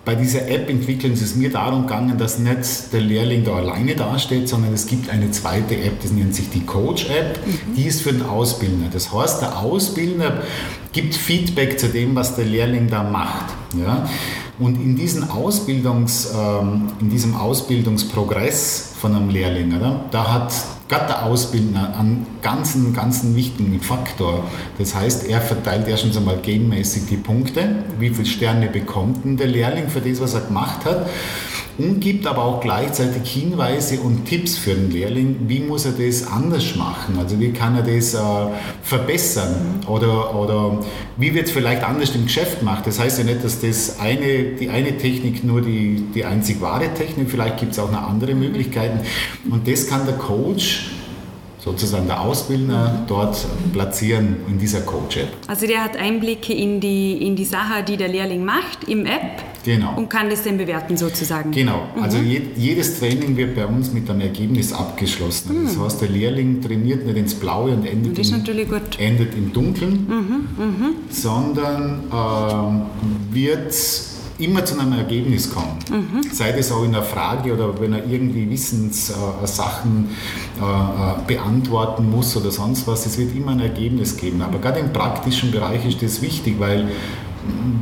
Bei 0.04 0.14
dieser 0.14 0.48
App 0.48 0.70
entwickeln 0.70 1.14
sie 1.16 1.24
es 1.24 1.36
mir 1.36 1.50
darum 1.50 1.82
gegangen, 1.82 2.16
dass 2.16 2.38
nicht 2.38 2.92
der 2.94 3.00
Lehrling 3.02 3.44
da 3.44 3.56
alleine 3.56 3.94
dasteht, 3.94 4.48
sondern 4.48 4.72
es 4.72 4.86
gibt 4.86 5.10
eine 5.10 5.30
zweite 5.32 5.76
App, 5.76 6.00
das 6.00 6.12
nennt 6.12 6.34
sich 6.34 6.48
die 6.48 6.64
Coach-App, 6.64 7.38
mhm. 7.46 7.74
die 7.76 7.84
ist 7.84 8.00
für 8.00 8.12
den 8.12 8.22
Ausbilder. 8.22 8.86
Das 8.90 9.12
heißt, 9.12 9.42
der 9.42 9.58
Ausbilder 9.58 10.42
gibt 10.92 11.14
Feedback 11.14 11.78
zu 11.78 11.88
dem, 11.88 12.16
was 12.16 12.36
der 12.36 12.46
Lehrling 12.46 12.88
da 12.88 13.02
macht. 13.02 13.54
Ja? 13.78 14.08
Und 14.58 14.82
in, 14.82 14.96
diesen 14.96 15.28
Ausbildungs, 15.28 16.32
ähm, 16.34 16.88
in 17.00 17.10
diesem 17.10 17.36
Ausbildungsprogress 17.36 18.87
von 19.00 19.14
einem 19.14 19.30
Lehrling, 19.30 19.76
oder, 19.76 20.00
da 20.10 20.32
hat 20.32 20.52
gerade 20.88 21.06
der 21.06 21.24
Ausbildner 21.24 21.94
einen 21.98 22.26
ganzen, 22.42 22.94
ganzen 22.94 23.36
wichtigen 23.36 23.80
Faktor. 23.80 24.44
Das 24.78 24.94
heißt, 24.94 25.28
er 25.28 25.40
verteilt 25.40 25.86
erstens 25.86 26.16
einmal 26.16 26.38
gamemäßig 26.38 27.06
die 27.06 27.16
Punkte, 27.16 27.84
wie 27.98 28.10
viele 28.10 28.26
Sterne 28.26 28.68
bekommt 28.68 29.24
denn 29.24 29.36
der 29.36 29.46
Lehrling 29.46 29.88
für 29.88 30.00
das, 30.00 30.20
was 30.20 30.34
er 30.34 30.40
gemacht 30.42 30.84
hat 30.84 31.06
und 31.78 32.00
gibt 32.00 32.26
aber 32.26 32.44
auch 32.44 32.60
gleichzeitig 32.60 33.30
Hinweise 33.30 34.00
und 34.00 34.24
Tipps 34.24 34.56
für 34.56 34.74
den 34.74 34.90
Lehrling, 34.90 35.36
wie 35.46 35.60
muss 35.60 35.86
er 35.86 35.92
das 35.92 36.26
anders 36.26 36.74
machen, 36.74 37.16
also 37.18 37.38
wie 37.38 37.52
kann 37.52 37.76
er 37.76 37.82
das 37.82 38.14
äh, 38.14 38.18
verbessern? 38.82 39.80
Oder, 39.86 40.34
oder 40.34 40.80
wie 41.16 41.34
wird 41.34 41.46
es 41.46 41.52
vielleicht 41.52 41.84
anders 41.84 42.14
im 42.14 42.24
Geschäft 42.24 42.58
gemacht. 42.58 42.86
Das 42.86 42.98
heißt 42.98 43.18
ja 43.18 43.24
nicht, 43.24 43.44
dass 43.44 43.60
das 43.60 44.00
eine, 44.00 44.56
die 44.58 44.68
eine 44.70 44.98
Technik 44.98 45.44
nur 45.44 45.62
die, 45.62 46.04
die 46.14 46.24
einzig 46.24 46.60
wahre 46.60 46.92
Technik, 46.94 47.30
vielleicht 47.30 47.58
gibt 47.58 47.72
es 47.72 47.78
auch 47.78 47.90
noch 47.90 48.02
andere 48.02 48.34
Möglichkeiten. 48.34 49.00
Und 49.48 49.68
das 49.68 49.86
kann 49.86 50.04
der 50.04 50.16
Coach 50.16 50.97
sozusagen 51.58 52.06
der 52.06 52.20
Ausbildner 52.20 52.88
mhm. 52.88 53.06
dort 53.06 53.46
platzieren 53.72 54.36
in 54.48 54.58
dieser 54.58 54.80
Coach-App. 54.80 55.28
Also 55.46 55.66
der 55.66 55.82
hat 55.82 55.96
Einblicke 55.96 56.52
in 56.52 56.80
die, 56.80 57.26
in 57.26 57.36
die 57.36 57.44
Sache, 57.44 57.82
die 57.82 57.96
der 57.96 58.08
Lehrling 58.08 58.44
macht 58.44 58.84
im 58.86 59.06
App 59.06 59.42
genau. 59.64 59.96
und 59.96 60.08
kann 60.08 60.30
das 60.30 60.44
dann 60.44 60.56
bewerten 60.56 60.96
sozusagen. 60.96 61.50
Genau, 61.50 61.88
mhm. 61.96 62.02
also 62.02 62.18
je, 62.18 62.42
jedes 62.56 62.98
Training 62.98 63.36
wird 63.36 63.54
bei 63.54 63.66
uns 63.66 63.92
mit 63.92 64.08
einem 64.08 64.20
Ergebnis 64.20 64.72
abgeschlossen. 64.72 65.62
Mhm. 65.62 65.66
Das 65.66 65.78
heißt, 65.78 66.00
der 66.02 66.08
Lehrling 66.08 66.62
trainiert 66.62 67.04
nicht 67.04 67.16
ins 67.16 67.34
Blaue 67.34 67.72
und 67.72 67.84
endet, 67.84 68.18
im, 68.18 68.70
endet 68.98 69.34
im 69.34 69.52
Dunkeln, 69.52 70.06
mhm, 70.08 70.64
mhm. 70.64 70.94
sondern 71.10 72.04
äh, 72.10 73.34
wird 73.34 73.74
immer 74.38 74.64
zu 74.64 74.78
einem 74.78 74.92
Ergebnis 74.92 75.50
kommen. 75.52 75.78
Mhm. 75.90 76.22
Sei 76.32 76.52
das 76.52 76.70
auch 76.70 76.84
in 76.84 76.94
einer 76.94 77.02
Frage 77.02 77.52
oder 77.52 77.80
wenn 77.80 77.92
er 77.92 78.06
irgendwie 78.06 78.48
Wissenssachen 78.48 80.10
äh, 80.60 80.62
äh, 80.62 81.14
beantworten 81.26 82.10
muss 82.10 82.36
oder 82.36 82.50
sonst 82.50 82.86
was, 82.86 83.06
es 83.06 83.18
wird 83.18 83.34
immer 83.34 83.52
ein 83.52 83.60
Ergebnis 83.60 84.16
geben. 84.16 84.42
Aber 84.42 84.58
gerade 84.58 84.80
im 84.80 84.92
praktischen 84.92 85.50
Bereich 85.50 85.84
ist 85.86 86.02
das 86.02 86.22
wichtig, 86.22 86.56
weil 86.58 86.88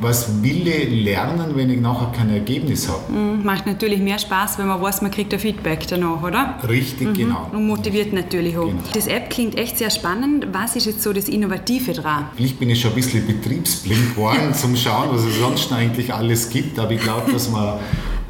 was 0.01 0.43
will 0.43 0.67
ich 0.67 1.05
lernen, 1.05 1.53
wenn 1.55 1.71
ich 1.71 1.81
nachher 1.81 2.13
kein 2.13 2.31
Ergebnis 2.31 2.89
habe? 2.89 3.13
Mhm, 3.13 3.45
macht 3.45 3.67
natürlich 3.67 4.01
mehr 4.01 4.19
Spaß, 4.19 4.59
wenn 4.59 4.67
man 4.67 4.81
weiß, 4.81 5.03
man 5.03 5.11
kriegt 5.11 5.33
ein 5.33 5.41
Feedback 5.41 5.87
danach, 5.89 6.23
oder? 6.23 6.59
Richtig, 6.69 7.09
mhm. 7.09 7.15
genau. 7.15 7.51
Und 7.53 7.67
motiviert 7.67 8.13
natürlich 8.13 8.57
auch. 8.57 8.67
Genau. 8.67 8.83
Das 8.93 9.07
App 9.07 9.31
klingt 9.31 9.57
echt 9.59 9.79
sehr 9.79 9.91
spannend. 9.91 10.49
Was 10.53 10.77
ist 10.77 10.87
jetzt 10.87 11.03
so 11.03 11.13
das 11.13 11.29
Innovative 11.29 11.93
dran? 11.93 12.27
Vielleicht 12.37 12.59
bin 12.59 12.71
ich 12.71 12.81
schon 12.81 12.93
ein 12.93 12.97
bisschen 12.97 13.27
betriebsblind 13.27 14.15
geworden, 14.15 14.55
zum 14.55 14.77
Schauen, 14.77 15.09
was 15.11 15.23
es 15.23 15.39
sonst 15.39 15.73
eigentlich 15.73 16.13
alles 16.13 16.49
gibt. 16.51 16.79
Aber 16.79 16.93
ich 16.93 17.01
glaube, 17.01 17.33
dass 17.33 17.51
man 17.51 17.79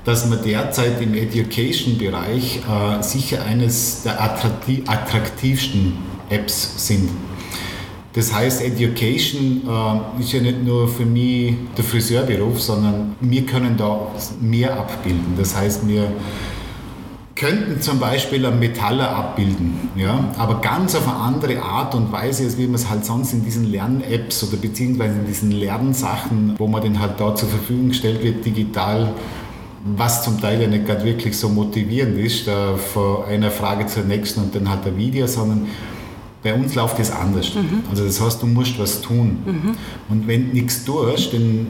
dass 0.04 0.30
wir 0.30 0.36
derzeit 0.36 1.02
im 1.02 1.14
Education-Bereich 1.14 2.60
äh, 2.60 3.02
sicher 3.02 3.44
eines 3.44 4.04
der 4.04 4.22
attraktivsten 4.22 5.94
Apps 6.30 6.86
sind. 6.86 7.10
Das 8.16 8.32
heißt, 8.32 8.62
Education 8.62 9.60
äh, 9.68 10.20
ist 10.22 10.32
ja 10.32 10.40
nicht 10.40 10.64
nur 10.64 10.88
für 10.88 11.04
mich 11.04 11.54
der 11.76 11.84
Friseurberuf, 11.84 12.62
sondern 12.62 13.14
wir 13.20 13.44
können 13.44 13.76
da 13.76 14.08
mehr 14.40 14.74
abbilden. 14.78 15.34
Das 15.36 15.54
heißt, 15.54 15.86
wir 15.86 16.10
könnten 17.34 17.82
zum 17.82 18.00
Beispiel 18.00 18.46
einen 18.46 18.58
Metaller 18.58 19.14
abbilden, 19.14 19.90
ja, 19.96 20.30
aber 20.38 20.62
ganz 20.62 20.94
auf 20.94 21.06
eine 21.06 21.18
andere 21.18 21.60
Art 21.60 21.94
und 21.94 22.10
Weise, 22.10 22.44
als 22.44 22.56
wie 22.56 22.64
man 22.64 22.76
es 22.76 22.88
halt 22.88 23.04
sonst 23.04 23.34
in 23.34 23.44
diesen 23.44 23.70
Lern-Apps 23.70 24.44
oder 24.44 24.56
beziehungsweise 24.56 25.16
in 25.16 25.26
diesen 25.26 25.50
Lernsachen, 25.50 26.54
wo 26.56 26.66
man 26.66 26.80
den 26.80 26.98
halt 26.98 27.20
da 27.20 27.34
zur 27.34 27.50
Verfügung 27.50 27.90
gestellt 27.90 28.24
wird, 28.24 28.46
digital, 28.46 29.12
was 29.94 30.24
zum 30.24 30.40
Teil 30.40 30.62
ja 30.62 30.68
nicht 30.68 30.86
gerade 30.86 31.04
wirklich 31.04 31.36
so 31.36 31.50
motivierend 31.50 32.18
ist, 32.18 32.48
da 32.48 32.76
von 32.76 33.26
einer 33.26 33.50
Frage 33.50 33.84
zur 33.84 34.04
nächsten 34.04 34.40
und 34.40 34.54
dann 34.54 34.70
halt 34.70 34.86
ein 34.86 34.96
Video, 34.96 35.26
sondern 35.26 35.66
bei 36.42 36.54
uns 36.54 36.74
läuft 36.74 36.98
das 36.98 37.10
anders. 37.10 37.54
Mhm. 37.54 37.82
Also 37.90 38.04
das 38.04 38.20
heißt, 38.20 38.42
du 38.42 38.46
musst 38.46 38.78
was 38.78 39.00
tun. 39.00 39.38
Mhm. 39.44 39.76
Und 40.08 40.28
wenn 40.28 40.48
du 40.48 40.54
nichts 40.54 40.84
tust, 40.84 41.32
dann 41.32 41.66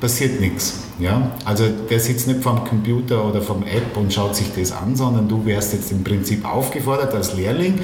passiert 0.00 0.40
nichts. 0.40 0.80
Ja? 0.98 1.32
Also 1.44 1.64
der 1.90 2.00
sitzt 2.00 2.26
nicht 2.26 2.42
vom 2.42 2.64
Computer 2.64 3.24
oder 3.28 3.42
vom 3.42 3.62
App 3.62 3.96
und 3.96 4.12
schaut 4.12 4.34
sich 4.34 4.46
das 4.56 4.72
an, 4.72 4.96
sondern 4.96 5.28
du 5.28 5.44
wärst 5.44 5.72
jetzt 5.74 5.92
im 5.92 6.02
Prinzip 6.02 6.44
aufgefordert 6.44 7.14
als 7.14 7.34
Lehrling, 7.34 7.78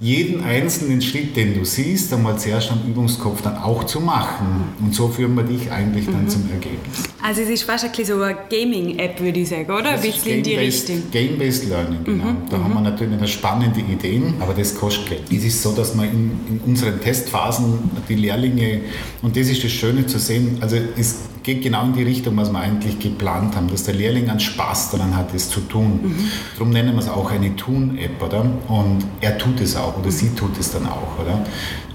jeden 0.00 0.42
einzelnen 0.42 1.02
Schritt, 1.02 1.36
den 1.36 1.52
du 1.52 1.64
siehst, 1.66 2.10
einmal 2.14 2.38
zuerst 2.38 2.72
am 2.72 2.80
Übungskopf 2.88 3.42
dann 3.42 3.58
auch 3.58 3.84
zu 3.84 4.00
machen. 4.00 4.72
Und 4.80 4.94
so 4.94 5.08
führen 5.08 5.34
wir 5.36 5.42
dich 5.42 5.70
eigentlich 5.70 6.06
dann 6.06 6.24
mhm. 6.24 6.28
zum 6.28 6.50
Ergebnis. 6.50 7.02
Also 7.22 7.42
es 7.42 7.50
ist 7.50 7.64
fast 7.64 7.84
ein 7.84 7.90
bisschen 7.90 8.18
so 8.18 8.22
eine 8.22 8.38
Gaming-App, 8.48 9.20
würde 9.20 9.40
ich 9.40 9.50
sagen, 9.50 9.70
oder? 9.70 9.90
ein 9.90 10.00
bisschen 10.00 10.38
in 10.38 10.42
die 10.42 10.54
Richtung. 10.54 11.02
Game-Based 11.10 11.68
Learning, 11.68 12.02
genau. 12.02 12.24
Mhm. 12.24 12.36
Da 12.48 12.56
mhm. 12.56 12.64
haben 12.64 12.74
wir 12.74 12.80
natürlich 12.80 13.18
eine 13.18 13.28
spannende 13.28 13.80
Ideen, 13.80 14.34
aber 14.40 14.54
das 14.54 14.74
kostet 14.74 15.06
Geld. 15.06 15.22
Es 15.30 15.44
ist 15.44 15.62
so, 15.62 15.72
dass 15.72 15.94
wir 15.94 16.04
in, 16.04 16.30
in 16.48 16.60
unseren 16.64 16.98
Testphasen 16.98 17.90
die 18.08 18.14
Lehrlinge, 18.14 18.80
und 19.20 19.36
das 19.36 19.48
ist 19.48 19.62
das 19.62 19.70
Schöne 19.70 20.06
zu 20.06 20.18
sehen, 20.18 20.56
also 20.62 20.76
es 20.96 21.16
geht 21.42 21.62
genau 21.62 21.84
in 21.84 21.94
die 21.94 22.02
Richtung, 22.02 22.36
was 22.36 22.52
wir 22.52 22.58
eigentlich 22.58 22.98
geplant 22.98 23.56
haben, 23.56 23.68
dass 23.68 23.84
der 23.84 23.94
Lehrling 23.94 24.28
einen 24.28 24.40
Spaß 24.40 24.90
daran 24.90 25.16
hat, 25.16 25.34
es 25.34 25.48
zu 25.48 25.60
tun. 25.60 26.00
Mhm. 26.02 26.16
Darum 26.54 26.70
nennen 26.70 26.94
wir 26.94 27.00
es 27.00 27.08
auch 27.08 27.30
eine 27.30 27.56
Tun-App, 27.56 28.22
oder? 28.22 28.44
Und 28.68 29.04
er 29.20 29.38
tut 29.38 29.60
es 29.60 29.76
auch, 29.76 29.89
oder 29.98 30.06
mhm. 30.06 30.10
sie 30.10 30.34
tut 30.34 30.58
es 30.58 30.72
dann 30.72 30.86
auch, 30.86 31.18
oder? 31.20 31.44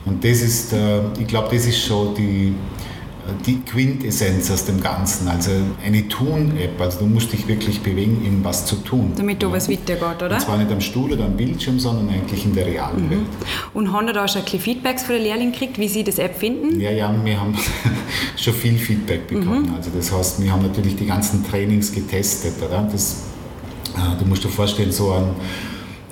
Und 0.06 0.24
das 0.24 0.42
ist, 0.42 0.74
äh, 0.74 1.02
ich 1.20 1.28
glaube, 1.28 1.56
das 1.56 1.66
ist 1.66 1.80
schon 1.80 2.14
die, 2.16 2.54
die 3.46 3.60
Quintessenz 3.62 4.52
aus 4.52 4.66
dem 4.66 4.82
Ganzen. 4.82 5.28
Also 5.28 5.50
eine 5.84 6.08
Tun-App, 6.08 6.80
also 6.80 7.00
du 7.00 7.06
musst 7.08 7.34
dich 7.34 7.48
wirklich 7.48 7.82
bewegen, 7.82 8.24
irgendwas 8.24 8.66
zu 8.66 8.76
tun. 8.78 9.14
Damit 9.16 9.42
du 9.42 9.48
ja. 9.48 9.54
was 9.54 9.70
weitergeht, 9.70 10.22
oder? 10.22 10.36
Und 10.36 10.42
zwar 10.42 10.58
nicht 10.58 10.72
am 10.72 10.82
Stuhl 10.82 11.12
oder 11.12 11.26
am 11.26 11.36
Bildschirm, 11.36 11.80
sondern 11.80 12.10
eigentlich 12.10 12.46
in 12.46 12.54
der 12.54 12.68
realen 12.68 13.06
mhm. 13.06 13.10
Welt. 13.10 13.26
Und 13.74 13.92
haben 13.92 14.06
da 14.08 14.28
schon 14.28 14.44
ein 14.44 14.60
Feedbacks 14.60 15.04
von 15.04 15.16
den 15.16 15.24
Lehrlingen 15.24 15.54
gekriegt, 15.54 15.80
wie 15.80 15.88
sie 15.88 16.04
das 16.04 16.20
App 16.20 16.38
finden? 16.38 16.80
Ja, 16.80 16.92
ja, 16.92 17.14
wir 17.24 17.40
haben 17.40 17.56
schon 18.38 18.54
viel 18.54 18.78
Feedback 18.78 19.28
bekommen. 19.28 19.70
Mhm. 19.70 19.76
Also 19.76 19.90
das 19.96 20.12
heißt, 20.12 20.44
wir 20.44 20.52
haben 20.52 20.62
natürlich 20.62 20.96
die 20.96 21.08
ganzen 21.08 21.44
Trainings 21.44 21.92
getestet. 21.92 22.54
Oder? 22.62 22.88
Das, 22.92 23.24
äh, 23.96 24.20
du 24.20 24.26
musst 24.26 24.44
dir 24.44 24.50
vorstellen, 24.50 24.92
so 24.92 25.12
ein 25.12 25.30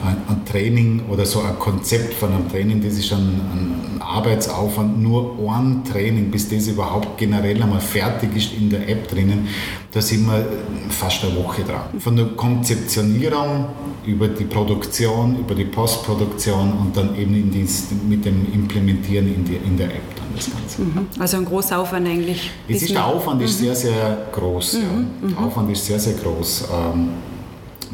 ein, 0.04 0.46
Training 0.46 1.04
oder 1.10 1.26
so 1.26 1.40
ein 1.42 1.58
Konzept 1.58 2.14
von 2.14 2.34
einem 2.34 2.50
Training, 2.50 2.84
das 2.84 2.94
ist 2.94 3.12
ein, 3.14 3.20
ein, 3.20 4.02
Arbeitsaufwand, 4.02 5.02
nur 5.02 5.36
ein 5.50 5.84
Training, 5.86 6.30
bis 6.30 6.50
das 6.50 6.68
überhaupt 6.68 7.18
generell 7.18 7.62
einmal 7.64 7.80
fertig 7.80 8.36
ist 8.36 8.54
in 8.54 8.70
der 8.70 8.88
App 8.88 9.08
drinnen, 9.08 9.48
da 9.92 10.02
sind 10.02 10.26
wir 10.28 10.46
fast 10.90 11.24
eine 11.24 11.36
Woche 11.38 11.64
dran. 11.64 12.00
Von 12.00 12.16
der 12.16 12.26
Konzeptionierung 12.26 13.70
über 14.06 14.28
die 14.28 14.44
Produktion, 14.44 15.40
über 15.40 15.56
die 15.56 15.66
Postproduktion 15.66 16.74
und 16.74 16.98
dann 16.98 17.18
eben 17.18 17.34
in 17.34 17.52
die, 17.52 17.66
mit 18.08 18.26
dem 18.26 18.54
Implementieren 18.54 19.34
in, 19.34 19.46
die, 19.46 19.56
in 19.56 19.78
der 19.78 19.88
App 19.88 20.16
dann 20.18 20.28
das 20.36 20.52
Ganze. 20.52 20.82
Mhm. 20.82 21.08
Also 21.20 21.38
ein 21.38 21.46
großer 21.46 21.80
Aufwand 21.80 22.08
eigentlich. 22.08 22.52
Es 22.68 22.82
ist, 22.82 22.94
der 22.94 23.06
Aufwand 23.06 23.42
ist 23.42 23.60
mhm. 23.60 23.66
sehr, 23.66 23.76
sehr 23.76 24.18
groß. 24.32 24.74
Mhm. 24.74 24.82
Ja. 24.82 25.30
Der 25.30 25.46
Aufwand 25.46 25.72
ist 25.72 25.86
sehr, 25.86 26.00
sehr 26.00 26.14
groß. 26.14 26.66
Ähm, 26.72 27.10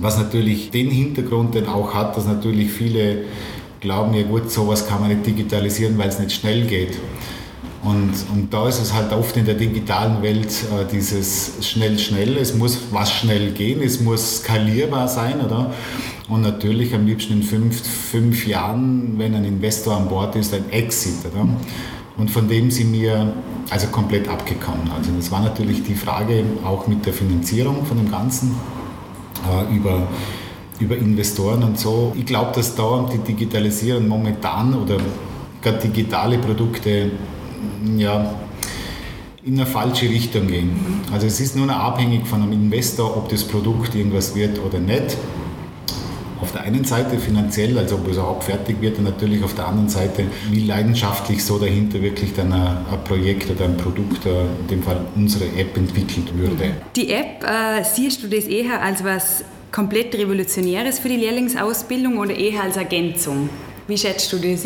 was 0.01 0.17
natürlich 0.17 0.71
den 0.71 0.89
Hintergrund 0.89 1.55
dann 1.55 1.67
auch 1.67 1.93
hat, 1.93 2.15
dass 2.17 2.25
natürlich 2.25 2.71
viele 2.71 3.23
glauben, 3.79 4.13
ja 4.13 4.23
gut, 4.23 4.51
sowas 4.51 4.87
kann 4.87 5.01
man 5.01 5.09
nicht 5.09 5.25
digitalisieren, 5.25 5.97
weil 5.97 6.09
es 6.09 6.19
nicht 6.19 6.33
schnell 6.33 6.65
geht. 6.65 6.97
Und, 7.81 8.11
und 8.33 8.53
da 8.53 8.67
ist 8.67 8.81
es 8.81 8.93
halt 8.93 9.13
oft 9.13 9.37
in 9.37 9.45
der 9.45 9.55
digitalen 9.55 10.21
Welt 10.21 10.47
äh, 10.47 10.85
dieses 10.91 11.53
schnell, 11.61 11.97
schnell, 11.97 12.35
es 12.35 12.53
muss 12.53 12.77
was 12.91 13.11
schnell 13.11 13.51
gehen, 13.51 13.81
es 13.81 14.01
muss 14.01 14.39
skalierbar 14.39 15.07
sein, 15.07 15.39
oder? 15.39 15.73
Und 16.27 16.41
natürlich 16.41 16.93
am 16.93 17.05
liebsten 17.05 17.33
in 17.33 17.43
fünf, 17.43 17.81
fünf 17.81 18.45
Jahren, 18.45 19.13
wenn 19.17 19.33
ein 19.33 19.45
Investor 19.45 19.95
an 19.95 20.09
Bord 20.09 20.35
ist, 20.35 20.53
ein 20.53 20.69
Exit, 20.71 21.25
oder? 21.31 21.47
Und 22.17 22.29
von 22.29 22.49
dem 22.49 22.69
sind 22.69 22.91
wir 22.91 23.33
also 23.69 23.87
komplett 23.87 24.27
abgekommen. 24.27 24.91
Also 24.93 25.11
das 25.15 25.31
war 25.31 25.41
natürlich 25.41 25.83
die 25.83 25.95
Frage 25.95 26.43
auch 26.65 26.85
mit 26.87 27.05
der 27.05 27.13
Finanzierung 27.13 27.85
von 27.85 27.95
dem 27.95 28.11
Ganzen 28.11 28.57
über, 29.73 30.07
über 30.79 30.97
Investoren 30.97 31.63
und 31.63 31.79
so. 31.79 32.13
Ich 32.17 32.25
glaube, 32.25 32.51
dass 32.55 32.75
da 32.75 33.09
die 33.11 33.19
Digitalisierung 33.19 34.07
momentan 34.07 34.73
oder 34.73 34.97
gar 35.61 35.73
digitale 35.73 36.37
Produkte 36.37 37.11
ja, 37.97 38.33
in 39.43 39.53
eine 39.55 39.65
falsche 39.65 40.09
Richtung 40.09 40.47
gehen. 40.47 41.01
Also 41.11 41.27
es 41.27 41.39
ist 41.39 41.55
nur 41.55 41.65
noch 41.65 41.77
abhängig 41.77 42.27
von 42.27 42.41
einem 42.41 42.53
Investor, 42.53 43.15
ob 43.17 43.29
das 43.29 43.43
Produkt 43.43 43.95
irgendwas 43.95 44.35
wird 44.35 44.59
oder 44.63 44.79
nicht. 44.79 45.17
Auf 46.41 46.53
der 46.53 46.61
einen 46.61 46.85
Seite 46.85 47.17
finanziell, 47.17 47.77
also 47.77 47.95
ob 47.95 48.07
es 48.07 48.15
überhaupt 48.15 48.45
fertig 48.45 48.81
wird, 48.81 48.97
und 48.97 49.03
natürlich 49.03 49.43
auf 49.43 49.55
der 49.55 49.67
anderen 49.67 49.89
Seite, 49.89 50.23
wie 50.51 50.65
leidenschaftlich 50.65 51.43
so 51.43 51.59
dahinter 51.59 52.01
wirklich 52.01 52.33
dann 52.33 52.53
ein, 52.53 52.77
ein 52.91 53.03
Projekt 53.03 53.49
oder 53.49 53.65
ein 53.65 53.77
Produkt, 53.77 54.25
äh, 54.25 54.41
in 54.61 54.67
dem 54.69 54.83
Fall 54.83 55.05
unsere 55.15 55.45
App, 55.57 55.75
entwickelt 55.75 56.37
würde. 56.37 56.71
Die 56.95 57.11
App, 57.11 57.43
äh, 57.43 57.83
siehst 57.83 58.23
du 58.23 58.27
das 58.27 58.45
eher 58.45 58.81
als 58.81 59.03
was 59.03 59.43
komplett 59.71 60.15
Revolutionäres 60.15 60.99
für 60.99 61.09
die 61.09 61.17
Lehrlingsausbildung 61.17 62.17
oder 62.17 62.35
eher 62.35 62.63
als 62.63 62.77
Ergänzung? 62.77 63.49
Wie 63.87 63.97
schätzt 63.97 64.31
du 64.31 64.37
das? 64.37 64.65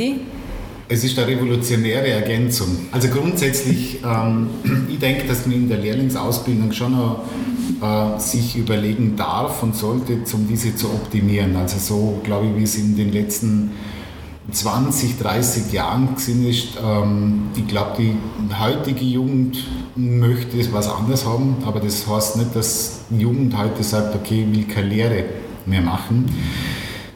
Es 0.90 1.04
ist 1.04 1.18
eine 1.18 1.28
revolutionäre 1.28 2.08
Ergänzung. 2.10 2.88
Also 2.92 3.08
grundsätzlich, 3.08 4.00
ähm, 4.04 4.50
ich 4.90 5.00
denke, 5.00 5.26
dass 5.28 5.46
man 5.46 5.56
in 5.56 5.70
der 5.70 5.78
Lehrlingsausbildung 5.80 6.72
schon 6.72 6.92
noch 6.92 7.24
äh, 7.82 8.20
sich 8.20 8.56
überlegen 8.56 9.16
darf 9.16 9.64
und 9.64 9.76
sollte, 9.76 10.18
um 10.34 10.48
diese 10.48 10.76
zu 10.76 10.88
optimieren. 10.88 11.56
Also 11.56 11.78
so, 11.80 12.22
glaube 12.24 12.48
ich, 12.48 12.58
wie 12.58 12.64
es 12.64 12.76
in 12.76 12.96
den 12.96 13.12
letzten 13.12 13.72
20, 14.52 15.18
30 15.20 15.72
Jahren 15.72 16.16
gesehen 16.16 16.48
ist. 16.48 16.78
Ähm, 16.84 17.50
ich 17.56 17.68
glaube, 17.68 17.92
die 18.00 18.16
heutige 18.60 19.04
Jugend 19.04 19.66
möchte 19.96 20.58
was 20.74 20.90
anderes 20.90 21.26
haben, 21.26 21.58
aber 21.66 21.80
das 21.80 22.08
heißt 22.08 22.38
nicht, 22.38 22.56
dass 22.56 23.02
die 23.10 23.20
Jugend 23.20 23.58
heute 23.58 23.84
sagt, 23.84 24.16
okay, 24.16 24.46
ich 24.50 24.58
will 24.58 24.66
keine 24.66 24.88
Lehre 24.88 25.26
mehr 25.66 25.82
machen. 25.82 26.26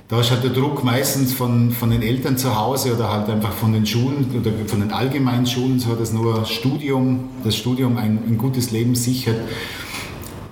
Da 0.07 0.21
ist 0.21 0.31
halt 0.31 0.41
der 0.41 0.51
Druck 0.51 0.85
meistens 0.85 1.33
von, 1.33 1.71
von 1.71 1.89
den 1.89 2.01
Eltern 2.01 2.37
zu 2.37 2.57
Hause 2.57 2.95
oder 2.95 3.11
halt 3.11 3.29
einfach 3.29 3.51
von 3.51 3.73
den 3.73 3.85
Schulen 3.85 4.25
oder 4.39 4.51
von 4.65 4.79
den 4.79 4.93
allgemeinen 4.93 5.45
Schulen, 5.45 5.79
so 5.79 5.95
dass 5.95 6.13
nur 6.13 6.45
Studium, 6.45 7.25
das 7.43 7.57
Studium 7.57 7.97
ein, 7.97 8.19
ein 8.25 8.37
gutes 8.37 8.71
Leben 8.71 8.95
sichert 8.95 9.35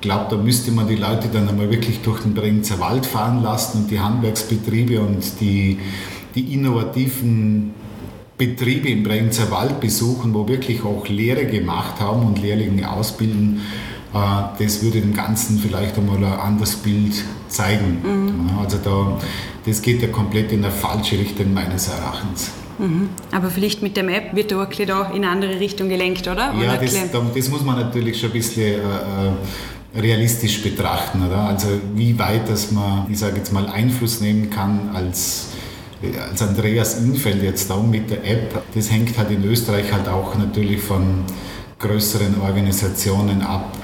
glaube, 0.06 0.28
da 0.30 0.38
müsste 0.38 0.72
man 0.72 0.88
die 0.88 0.96
Leute 0.96 1.28
dann 1.32 1.50
einmal 1.50 1.70
wirklich 1.70 2.02
durch 2.02 2.22
den 2.22 2.34
Bregenzer 2.34 2.80
Wald 2.80 3.06
fahren 3.06 3.42
lassen 3.42 3.80
und 3.80 3.92
die 3.92 4.00
Handwerksbetriebe 4.00 5.02
und 5.02 5.42
die, 5.42 5.80
die 6.36 6.54
innovativen 6.54 7.74
Betriebe 8.38 8.90
im 8.90 9.04
Bregenzer 9.04 9.50
Wald 9.52 9.80
besuchen, 9.80 10.34
wo 10.34 10.48
wirklich 10.48 10.84
auch 10.84 11.08
Lehre 11.08 11.46
gemacht 11.46 12.00
haben 12.00 12.26
und 12.26 12.42
Lehrlinge 12.42 12.90
ausbilden. 12.90 13.62
Äh, 14.14 14.64
das 14.64 14.84
würde 14.84 15.02
dem 15.02 15.14
Ganzen 15.14 15.58
vielleicht 15.58 15.98
einmal 15.98 16.18
ein 16.18 16.40
anderes 16.40 16.76
Bild 16.76 17.24
zeigen. 17.48 18.02
Mhm. 18.04 18.58
Also 18.60 18.78
da, 18.84 19.18
das 19.66 19.82
geht 19.82 20.02
ja 20.02 20.10
komplett 20.10 20.52
in 20.52 20.64
eine 20.64 20.72
falsche 20.74 21.18
Richtung 21.18 21.54
meines 21.54 21.88
Erachtens. 21.88 22.52
Mhm. 22.78 23.10
Aber 23.32 23.50
vielleicht 23.50 23.82
mit 23.82 23.96
der 23.96 24.08
App 24.10 24.36
wird 24.36 24.52
der 24.52 24.68
da 24.86 25.10
in 25.12 25.24
eine 25.24 25.30
andere 25.30 25.60
Richtung 25.60 25.90
gelenkt, 25.90 26.28
oder? 26.28 26.54
Ja, 26.62 26.76
das, 26.76 26.94
das, 27.34 27.50
muss 27.50 27.64
man 27.64 27.80
natürlich 27.80 28.20
schon 28.20 28.30
ein 28.30 28.34
bisschen 28.34 28.64
äh, 28.64 28.76
äh, 28.76 29.32
realistisch 29.96 30.62
betrachten. 30.62 31.26
Oder? 31.26 31.40
Also 31.40 31.68
wie 31.96 32.18
weit, 32.20 32.50
dass 32.50 32.72
man, 32.72 33.08
ich 33.10 33.20
sage 33.20 33.38
jetzt 33.38 33.52
mal, 33.54 33.68
Einfluss 33.68 34.22
nehmen 34.22 34.50
kann 34.50 34.90
als, 34.94 35.48
als 36.30 36.42
Andreas 36.42 37.00
Infeld 37.00 37.42
jetzt 37.44 37.70
da 37.70 37.78
mit 37.78 38.10
der 38.10 38.26
App, 38.26 38.62
das 38.74 38.92
hängt 38.92 39.18
halt 39.18 39.32
in 39.32 39.44
Österreich 39.46 39.92
halt 39.92 40.08
auch 40.08 40.36
natürlich 40.38 40.82
von 40.82 41.24
größeren 41.80 42.42
Organisationen 42.42 43.42
ab. 43.42 43.76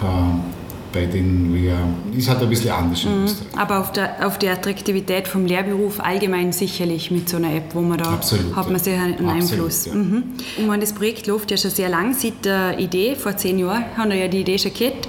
Bei 0.93 1.05
denen 1.05 1.53
wir, 1.55 1.77
ist 2.17 2.27
halt 2.29 2.41
ein 2.41 2.49
bisschen 2.49 2.71
anders 2.71 3.03
in 3.05 3.23
mhm. 3.23 3.29
Aber 3.57 3.79
auf, 3.79 3.91
der, 3.91 4.27
auf 4.27 4.37
die 4.37 4.49
Attraktivität 4.49 5.27
vom 5.27 5.45
Lehrberuf 5.45 5.99
allgemein 5.99 6.51
sicherlich 6.51 7.11
mit 7.11 7.29
so 7.29 7.37
einer 7.37 7.53
App, 7.55 7.73
wo 7.73 7.81
man 7.81 7.97
da 7.97 8.11
Absolut, 8.11 8.55
hat 8.55 8.69
man 8.69 8.79
sehr 8.79 9.01
einen 9.01 9.13
Absolut, 9.13 9.41
Einfluss. 9.41 9.85
Ja. 9.85 9.93
Mhm. 9.93 10.23
Und 10.57 10.67
man, 10.67 10.81
das 10.81 10.93
Projekt 10.93 11.27
läuft 11.27 11.51
ja 11.51 11.57
schon 11.57 11.71
sehr 11.71 11.89
lang, 11.89 12.13
seit 12.13 12.43
der 12.45 12.77
Idee, 12.79 13.15
vor 13.15 13.37
zehn 13.37 13.59
Jahren 13.59 13.85
haben 13.95 14.09
wir 14.09 14.17
ja 14.17 14.27
die 14.27 14.41
Idee 14.41 14.57
schon 14.57 14.73
gehabt. 14.73 15.07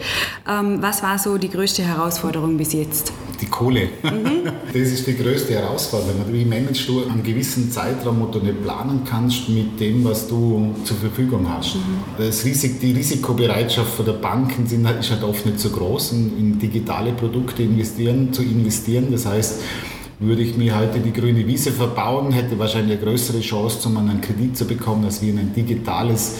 Ähm, 0.48 0.80
was 0.80 1.02
war 1.02 1.18
so 1.18 1.38
die 1.38 1.50
größte 1.50 1.82
Herausforderung 1.82 2.56
bis 2.56 2.72
jetzt? 2.72 3.12
Die 3.42 3.46
Kohle. 3.46 3.88
Mhm. 4.02 4.52
Das 4.68 4.88
ist 4.88 5.06
die 5.06 5.16
größte 5.16 5.54
Herausforderung. 5.54 6.24
Wie 6.30 6.44
managst 6.44 6.88
du 6.88 7.04
einen 7.04 7.24
gewissen 7.24 7.70
Zeitraum, 7.72 8.20
wo 8.20 8.26
du 8.26 8.38
nicht 8.38 8.62
planen 8.62 9.02
kannst 9.04 9.48
mit 9.48 9.80
dem, 9.80 10.04
was 10.04 10.28
du 10.28 10.72
zur 10.84 10.96
Verfügung 10.96 11.46
hast? 11.52 11.74
Mhm. 11.74 11.80
Das 12.18 12.44
Risik, 12.44 12.80
die 12.80 12.92
Risikobereitschaft 12.92 14.06
der 14.06 14.12
Banken 14.12 14.66
sind, 14.66 14.88
ist 14.88 15.10
halt 15.10 15.24
oft 15.24 15.44
nicht 15.44 15.58
so 15.58 15.70
groß, 15.70 16.12
in, 16.12 16.58
digitale 16.58 17.12
Produkte 17.12 17.64
investieren, 17.64 18.32
zu 18.32 18.42
investieren. 18.42 19.08
Das 19.10 19.26
heißt, 19.26 19.60
würde 20.20 20.42
ich 20.42 20.56
mir 20.56 20.78
heute 20.78 21.00
die 21.00 21.12
grüne 21.12 21.44
Wiese 21.44 21.72
verbauen, 21.72 22.30
hätte 22.30 22.56
wahrscheinlich 22.58 22.98
eine 22.98 23.04
größere 23.04 23.40
Chance, 23.40 23.88
um 23.88 23.96
einen 23.96 24.20
Kredit 24.20 24.56
zu 24.56 24.66
bekommen, 24.66 25.04
als 25.04 25.20
wie 25.20 25.30
ein 25.30 25.52
digitales 25.54 26.36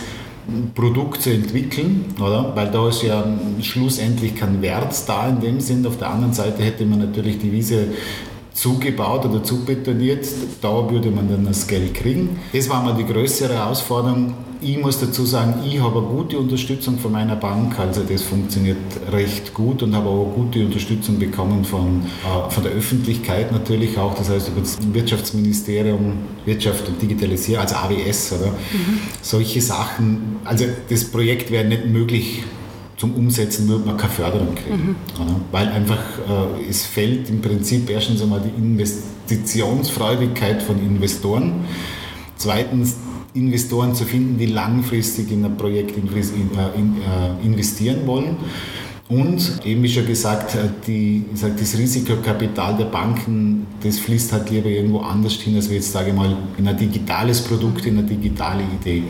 Produkt 0.74 1.22
zu 1.22 1.30
entwickeln, 1.30 2.06
oder? 2.18 2.52
Weil 2.54 2.70
da 2.70 2.88
ist 2.88 3.02
ja 3.02 3.24
schlussendlich 3.60 4.34
kein 4.34 4.60
Wert 4.62 4.94
da 5.06 5.28
in 5.28 5.40
dem 5.40 5.60
Sinn. 5.60 5.86
Auf 5.86 5.98
der 5.98 6.10
anderen 6.10 6.32
Seite 6.32 6.62
hätte 6.62 6.84
man 6.84 6.98
natürlich 6.98 7.38
die 7.38 7.52
Wiese 7.52 7.88
zugebaut 8.54 9.24
oder 9.24 9.42
zubetoniert, 9.42 10.26
da 10.60 10.90
würde 10.90 11.10
man 11.10 11.28
dann 11.28 11.44
das 11.46 11.66
Geld 11.66 11.94
kriegen. 11.94 12.40
Das 12.52 12.68
war 12.68 12.82
mal 12.82 12.94
die 12.94 13.04
größere 13.04 13.54
Herausforderung. 13.54 14.34
Ich 14.60 14.78
muss 14.78 15.00
dazu 15.00 15.26
sagen, 15.26 15.54
ich 15.66 15.80
habe 15.80 15.98
eine 15.98 16.06
gute 16.06 16.38
Unterstützung 16.38 16.96
von 16.98 17.10
meiner 17.10 17.34
Bank, 17.34 17.76
also 17.80 18.02
das 18.08 18.22
funktioniert 18.22 18.76
recht 19.10 19.52
gut 19.54 19.82
und 19.82 19.96
habe 19.96 20.08
auch 20.08 20.32
gute 20.36 20.64
Unterstützung 20.64 21.18
bekommen 21.18 21.64
von, 21.64 22.02
äh, 22.22 22.50
von 22.50 22.62
der 22.62 22.72
Öffentlichkeit 22.72 23.50
natürlich 23.50 23.98
auch, 23.98 24.14
das 24.14 24.30
heißt 24.30 24.50
über 24.50 24.60
das 24.60 24.78
Wirtschaftsministerium, 24.92 26.12
Wirtschaft 26.44 26.86
und 26.88 27.02
Digitalisierung, 27.02 27.62
also 27.62 27.74
AWS 27.74 28.34
oder 28.34 28.52
mhm. 28.52 29.00
solche 29.20 29.60
Sachen. 29.60 30.36
Also 30.44 30.66
das 30.88 31.04
Projekt 31.06 31.50
wäre 31.50 31.64
nicht 31.64 31.86
möglich 31.86 32.44
zum 33.02 33.14
Umsetzen 33.14 33.68
wird 33.68 33.84
man 33.84 33.96
keine 33.96 34.12
Förderung 34.12 34.54
kriegen. 34.54 34.90
Mhm. 34.90 34.96
Weil 35.50 35.66
einfach 35.66 35.98
äh, 35.98 36.70
es 36.70 36.86
fällt 36.86 37.28
im 37.30 37.40
Prinzip 37.40 37.90
erstens 37.90 38.22
einmal 38.22 38.40
die 38.40 38.56
Investitionsfreudigkeit 38.56 40.62
von 40.62 40.78
Investoren. 40.78 41.64
Zweitens 42.36 42.98
Investoren 43.34 43.96
zu 43.96 44.04
finden, 44.04 44.38
die 44.38 44.46
langfristig 44.46 45.32
in 45.32 45.44
ein 45.44 45.56
Projekt 45.56 45.98
äh, 45.98 46.00
äh, 46.00 47.44
investieren 47.44 48.06
wollen. 48.06 48.36
Und 49.12 49.60
eben 49.66 49.82
wie 49.82 49.88
schon 49.90 50.06
gesagt, 50.06 50.54
äh, 50.54 50.68
die, 50.86 51.24
ich 51.34 51.40
sag, 51.40 51.58
das 51.58 51.76
Risikokapital 51.76 52.78
der 52.78 52.86
Banken, 52.86 53.66
das 53.82 53.98
fließt 53.98 54.32
halt 54.32 54.48
lieber 54.48 54.70
irgendwo 54.70 55.00
anders 55.00 55.34
hin, 55.34 55.54
als 55.54 55.68
wir 55.68 55.76
jetzt, 55.76 55.92
sage 55.92 56.10
ich 56.10 56.16
mal, 56.16 56.34
in 56.56 56.66
ein 56.66 56.76
digitales 56.78 57.42
Produkt, 57.42 57.84
in 57.84 57.98
eine 57.98 58.06
digitale 58.06 58.62
Idee. 58.62 59.02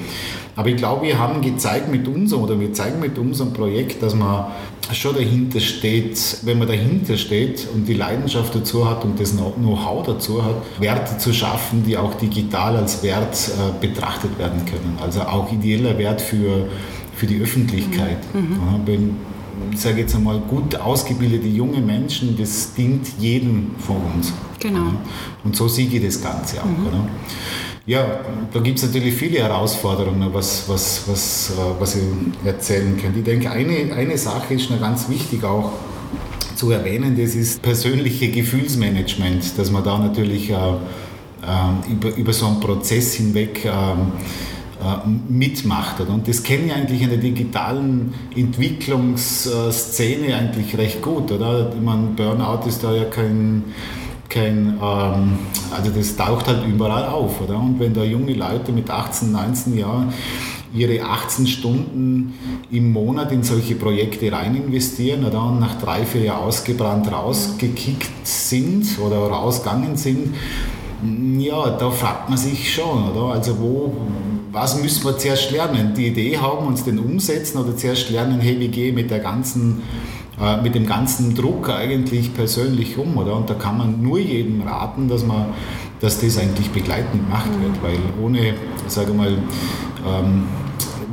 Aber 0.57 0.69
ich 0.69 0.77
glaube, 0.77 1.07
wir 1.07 1.19
haben 1.19 1.41
gezeigt 1.41 1.88
mit 1.88 2.09
unserem, 2.09 2.43
oder 2.43 2.59
wir 2.59 2.73
zeigen 2.73 2.99
mit 2.99 3.17
unserem 3.17 3.53
Projekt, 3.53 4.03
dass 4.03 4.15
man 4.17 4.47
schon 4.93 5.15
dahinter 5.15 5.61
steht, 5.61 6.38
wenn 6.43 6.59
man 6.59 6.67
dahinter 6.67 7.17
steht 7.17 7.69
und 7.73 7.87
die 7.87 7.95
Leidenschaft 7.95 8.55
dazu 8.57 8.88
hat 8.91 9.05
und 9.05 9.21
das 9.21 9.37
Know-how 9.37 10.05
dazu 10.05 10.45
hat, 10.45 10.57
Werte 10.81 11.17
zu 11.17 11.33
schaffen, 11.33 11.85
die 11.87 11.97
auch 11.97 12.15
digital 12.15 12.77
als 12.77 13.05
Wert 13.05 13.51
äh, 13.51 13.87
betrachtet 13.87 14.37
werden 14.37 14.67
können. 14.67 14.99
Also 15.01 15.21
auch 15.21 15.53
ideeller 15.53 15.97
Wert 15.97 16.21
für, 16.21 16.67
für 17.15 17.27
die 17.27 17.41
Öffentlichkeit. 17.41 18.19
Mhm. 18.35 18.57
Ja, 18.61 18.81
wenn, 18.85 19.17
ich 19.70 19.81
sage 19.81 20.01
jetzt 20.01 20.14
einmal, 20.14 20.40
gut 20.40 20.75
ausgebildete 20.77 21.46
junge 21.46 21.81
Menschen, 21.81 22.37
das 22.37 22.75
dient 22.75 23.07
jedem 23.18 23.72
von 23.79 23.96
uns. 24.14 24.33
Genau. 24.61 24.92
Und 25.44 25.57
so 25.57 25.68
sehe 25.68 25.88
ich 25.88 26.03
das 26.03 26.22
Ganze 26.22 26.61
auch. 26.61 26.66
Mhm. 26.66 27.09
Ja, 27.85 28.20
da 28.53 28.61
gibt 28.61 28.79
es 28.79 28.85
natürlich 28.85 29.14
viele 29.14 29.40
Herausforderungen, 29.40 30.33
was, 30.33 30.68
was, 30.68 31.03
was, 31.07 31.51
äh, 31.51 31.81
was 31.81 31.96
ich 31.96 32.03
erzählen 32.44 32.96
könnte. 32.96 33.18
Ich 33.18 33.25
denke, 33.25 33.51
eine, 33.51 33.92
eine 33.92 34.16
Sache 34.16 34.55
ist 34.55 34.70
noch 34.70 34.81
ganz 34.81 35.09
wichtig 35.09 35.42
auch 35.42 35.72
zu 36.55 36.70
erwähnen, 36.70 37.16
das 37.20 37.35
ist 37.35 37.61
persönliche 37.61 38.31
Gefühlsmanagement, 38.31 39.59
dass 39.59 39.72
man 39.72 39.83
da 39.83 39.98
natürlich 39.98 40.51
äh, 40.51 40.55
äh, 40.55 41.92
über, 41.92 42.14
über 42.14 42.33
so 42.33 42.46
einen 42.46 42.61
Prozess 42.61 43.14
hinweg 43.14 43.64
äh 43.64 43.70
mitmacht. 45.29 46.01
Und 46.01 46.29
das 46.29 46.42
kenne 46.42 46.66
ich 46.66 46.73
eigentlich 46.73 47.03
in 47.03 47.11
der 47.11 47.18
digitalen 47.18 48.14
Entwicklungsszene 48.35 50.35
eigentlich 50.35 50.77
recht 50.77 51.03
gut. 51.03 51.31
Oder? 51.33 51.71
Ich 51.75 51.81
meine, 51.81 52.09
Burnout 52.16 52.66
ist 52.66 52.83
da 52.83 52.95
ja 52.95 53.05
kein 53.05 53.64
kein, 54.33 54.79
ähm, 54.83 55.38
also 55.71 55.90
das 55.95 56.16
taucht 56.16 56.49
halt 56.49 56.66
überall 56.66 57.07
auf, 57.07 57.40
oder? 57.42 57.59
Und 57.59 57.79
wenn 57.79 57.92
da 57.92 58.03
junge 58.03 58.33
Leute 58.33 58.73
mit 58.73 58.88
18, 58.88 59.31
19 59.31 59.77
Jahren 59.77 60.12
ihre 60.75 61.05
18 61.05 61.47
Stunden 61.47 62.35
im 62.71 62.92
Monat 62.92 63.31
in 63.31 63.42
solche 63.42 63.75
Projekte 63.75 64.33
rein 64.33 64.57
investieren 64.57 65.25
oder? 65.25 65.45
und 65.45 65.61
nach 65.61 65.79
drei, 65.79 66.07
vier 66.07 66.23
Jahren 66.23 66.45
ausgebrannt 66.45 67.12
rausgekickt 67.12 68.27
sind 68.27 68.99
oder 68.99 69.18
rausgegangen 69.18 69.97
sind, 69.97 70.35
ja, 71.38 71.71
da 71.71 71.90
fragt 71.90 72.29
man 72.29 72.38
sich 72.38 72.73
schon, 72.73 73.11
oder? 73.11 73.35
Also 73.35 73.59
wo, 73.59 73.97
was 74.53 74.81
müssen 74.81 75.05
wir 75.05 75.19
zuerst 75.19 75.51
lernen? 75.51 75.95
Die 75.97 76.09
Idee 76.09 76.38
haben, 76.38 76.67
uns 76.67 76.85
den 76.85 76.99
umsetzen 76.99 77.59
oder 77.59 77.77
zuerst 77.77 78.11
lernen, 78.11 78.41
hey, 78.41 78.61
wie 78.61 78.69
gehe 78.69 78.88
ich 78.91 78.95
mit 78.95 79.11
der 79.11 79.21
ganzen 79.21 79.83
äh, 80.41 80.61
mit 80.62 80.75
dem 80.75 80.87
ganzen 80.87 81.35
Druck 81.35 81.69
eigentlich 81.69 82.35
persönlich 82.35 82.97
um, 82.99 83.17
oder? 83.17 83.37
Und 83.37 83.51
da 83.51 83.55
kann 83.55 83.79
man 83.79 84.03
nur 84.03 84.19
jedem 84.19 84.62
raten, 84.62 85.09
dass 85.09 85.25
man 85.25 85.47
dass 86.03 86.21
das 86.21 86.37
eigentlich 86.37 86.69
begleitend 86.71 87.25
gemacht 87.25 87.47
mhm. 87.47 87.62
wird, 87.62 87.83
weil 87.83 87.99
ohne, 88.21 88.55
sage 88.88 89.12
mal, 89.12 89.38
ähm, 90.05 90.49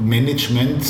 Management, 0.04 0.84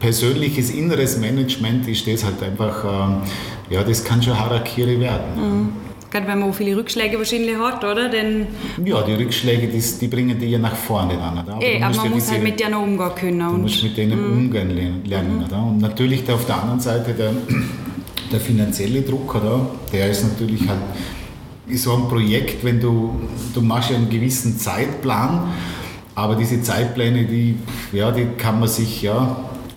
persönliches 0.00 0.70
inneres 0.70 1.18
Management 1.18 1.86
ist 1.86 2.06
das 2.06 2.24
halt 2.24 2.42
einfach, 2.42 2.84
ähm, 2.84 3.16
ja, 3.68 3.82
das 3.84 4.04
kann 4.04 4.22
schon 4.22 4.38
Harakiri 4.38 4.98
werden. 5.00 5.24
Mhm. 5.36 5.68
Gerade 6.16 6.28
wenn 6.28 6.38
man 6.38 6.48
auch 6.48 6.54
viele 6.54 6.74
Rückschläge 6.78 7.18
wahrscheinlich 7.18 7.58
hat, 7.58 7.84
oder? 7.84 8.08
Denn 8.08 8.46
ja, 8.82 9.02
die 9.02 9.12
Rückschläge, 9.12 9.68
die, 9.68 9.82
die 10.00 10.08
bringen 10.08 10.38
dich 10.38 10.50
ja 10.50 10.58
nach 10.58 10.74
vorne 10.74 11.14
dann. 11.18 11.44
Oder? 11.44 11.56
Aber, 11.56 11.62
Ey, 11.62 11.76
aber 11.82 11.94
man 11.94 12.04
ja 12.06 12.10
muss 12.10 12.22
diese, 12.22 12.32
halt 12.32 12.42
mit 12.42 12.58
denen 12.58 12.74
umgehen 12.74 13.10
können. 13.14 13.38
Du 13.38 13.58
musst 13.58 13.82
mit 13.82 13.96
denen 13.98 14.18
mhm. 14.18 14.38
umgehen 14.38 15.04
lernen. 15.04 15.36
Mhm. 15.36 15.44
Oder? 15.44 15.62
Und 15.62 15.78
natürlich 15.78 16.24
der, 16.24 16.36
auf 16.36 16.46
der 16.46 16.62
anderen 16.62 16.80
Seite 16.80 17.12
der, 17.12 17.32
der 18.32 18.40
finanzielle 18.40 19.02
Druck, 19.02 19.34
oder? 19.34 19.68
der 19.92 20.08
ist 20.08 20.22
natürlich 20.22 20.66
halt 20.66 20.80
so 21.74 21.94
ein 21.94 22.08
Projekt, 22.08 22.64
wenn 22.64 22.80
du, 22.80 23.20
du 23.52 23.60
machst 23.60 23.90
ja 23.90 23.96
einen 23.96 24.08
gewissen 24.08 24.58
Zeitplan, 24.58 25.52
aber 26.14 26.34
diese 26.36 26.62
Zeitpläne, 26.62 27.24
die, 27.24 27.56
ja, 27.92 28.10
die 28.10 28.24
kann 28.38 28.58
man 28.58 28.70
sich, 28.70 29.02
ja, 29.02 29.36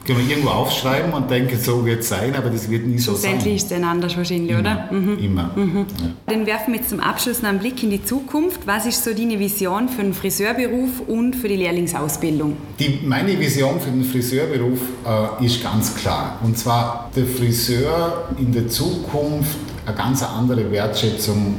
können 0.10 0.28
wir 0.28 0.36
irgendwo 0.36 0.50
aufschreiben 0.50 1.14
und 1.14 1.30
denken, 1.30 1.60
so 1.60 1.86
wird 1.86 2.00
es 2.00 2.10
sein, 2.10 2.36
aber 2.36 2.50
das 2.50 2.70
wird 2.70 2.86
nie 2.88 2.98
so 2.98 3.14
sein. 3.14 3.40
Schlussendlich 3.40 3.56
ist 3.58 3.72
es 3.72 3.84
anders 3.84 4.18
wahrscheinlich, 4.18 4.50
immer, 4.50 4.60
oder? 4.60 4.90
Mhm. 4.92 5.18
Immer. 5.20 5.52
Mhm. 5.56 5.78
Ja. 5.78 5.86
Dann 6.26 6.46
werfen 6.48 6.74
wir 6.74 6.80
jetzt 6.80 6.90
zum 6.90 7.00
Abschluss 7.00 7.44
noch 7.44 7.50
einen 7.50 7.60
Blick 7.60 7.84
in 7.84 7.92
die 7.92 8.04
Zukunft. 8.04 8.66
Was 8.66 8.88
ist 8.88 9.04
so 9.04 9.14
deine 9.14 9.40
Vision 9.40 9.88
für 9.88 10.02
den 10.02 10.14
Friseurberuf 10.16 11.02
und 11.08 11.36
für 11.36 11.48
die 11.48 11.58
Lehrlingsausbildung? 11.58 12.58
Die, 12.80 13.02
meine 13.06 13.40
Vision 13.40 13.80
für 13.80 13.92
den 13.92 14.04
Friseurberuf 14.04 14.80
äh, 15.06 15.46
ist 15.46 15.62
ganz 15.62 15.96
klar. 15.96 16.40
Und 16.44 16.58
zwar 16.58 17.12
der 17.16 17.26
Friseur 17.26 18.30
in 18.40 18.52
der 18.52 18.68
Zukunft 18.68 19.58
eine 19.86 19.96
ganz 19.96 20.24
andere 20.24 20.72
Wertschätzung 20.72 21.56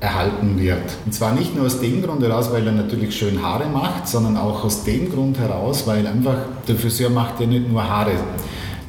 erhalten 0.00 0.58
wird. 0.58 0.96
Und 1.04 1.12
zwar 1.12 1.34
nicht 1.34 1.54
nur 1.54 1.66
aus 1.66 1.80
dem 1.80 2.02
Grund 2.02 2.22
heraus, 2.22 2.50
weil 2.52 2.66
er 2.66 2.72
natürlich 2.72 3.16
schön 3.16 3.42
Haare 3.42 3.68
macht, 3.68 4.08
sondern 4.08 4.36
auch 4.38 4.64
aus 4.64 4.84
dem 4.84 5.12
Grund 5.12 5.38
heraus, 5.38 5.86
weil 5.86 6.06
einfach 6.06 6.38
der 6.66 6.76
Friseur 6.76 7.10
macht 7.10 7.38
ja 7.40 7.46
nicht 7.46 7.70
nur 7.70 7.86
Haare, 7.86 8.12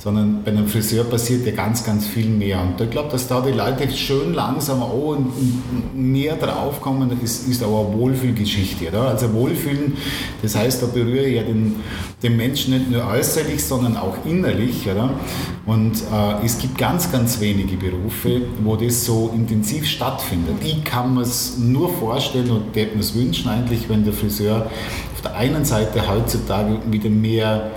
sondern 0.03 0.43
bei 0.43 0.49
einem 0.49 0.67
Friseur 0.67 1.03
passiert 1.03 1.45
ja 1.45 1.51
ganz, 1.51 1.83
ganz 1.83 2.07
viel 2.07 2.27
mehr. 2.27 2.59
Und 2.59 2.81
ich 2.81 2.89
glaube, 2.89 3.09
dass 3.11 3.27
da 3.27 3.39
die 3.39 3.51
Leute 3.51 3.87
schön 3.91 4.33
langsam 4.33 4.81
auch 4.81 5.15
mehr 5.93 6.37
draufkommen, 6.37 7.21
ist, 7.21 7.47
ist 7.47 7.63
auch 7.63 7.87
eine 7.87 7.99
Wohlfühlgeschichte. 7.99 8.87
Oder? 8.87 9.09
Also 9.09 9.31
Wohlfühlen, 9.31 9.95
das 10.41 10.55
heißt, 10.55 10.81
da 10.81 10.87
berühre 10.87 11.25
ich 11.25 11.35
ja 11.35 11.43
den, 11.43 11.75
den 12.23 12.35
Menschen 12.35 12.73
nicht 12.73 12.89
nur 12.89 13.05
äußerlich, 13.05 13.63
sondern 13.63 13.95
auch 13.95 14.17
innerlich. 14.25 14.89
Oder? 14.89 15.11
Und 15.67 15.97
äh, 16.11 16.45
es 16.45 16.57
gibt 16.57 16.79
ganz, 16.79 17.11
ganz 17.11 17.39
wenige 17.39 17.77
Berufe, 17.77 18.41
wo 18.63 18.75
das 18.75 19.05
so 19.05 19.31
intensiv 19.35 19.87
stattfindet. 19.87 20.55
Ich 20.63 20.83
kann 20.83 21.13
mir 21.13 21.21
es 21.21 21.59
nur 21.59 21.93
vorstellen 21.93 22.49
und 22.49 22.75
hätte 22.75 22.95
mir 22.95 23.01
es 23.01 23.13
wünschen 23.13 23.51
eigentlich, 23.51 23.87
wenn 23.87 24.03
der 24.03 24.13
Friseur 24.13 24.65
auf 25.13 25.21
der 25.21 25.35
einen 25.35 25.63
Seite 25.63 26.07
heutzutage 26.09 26.79
wieder 26.89 27.11
mehr 27.11 27.69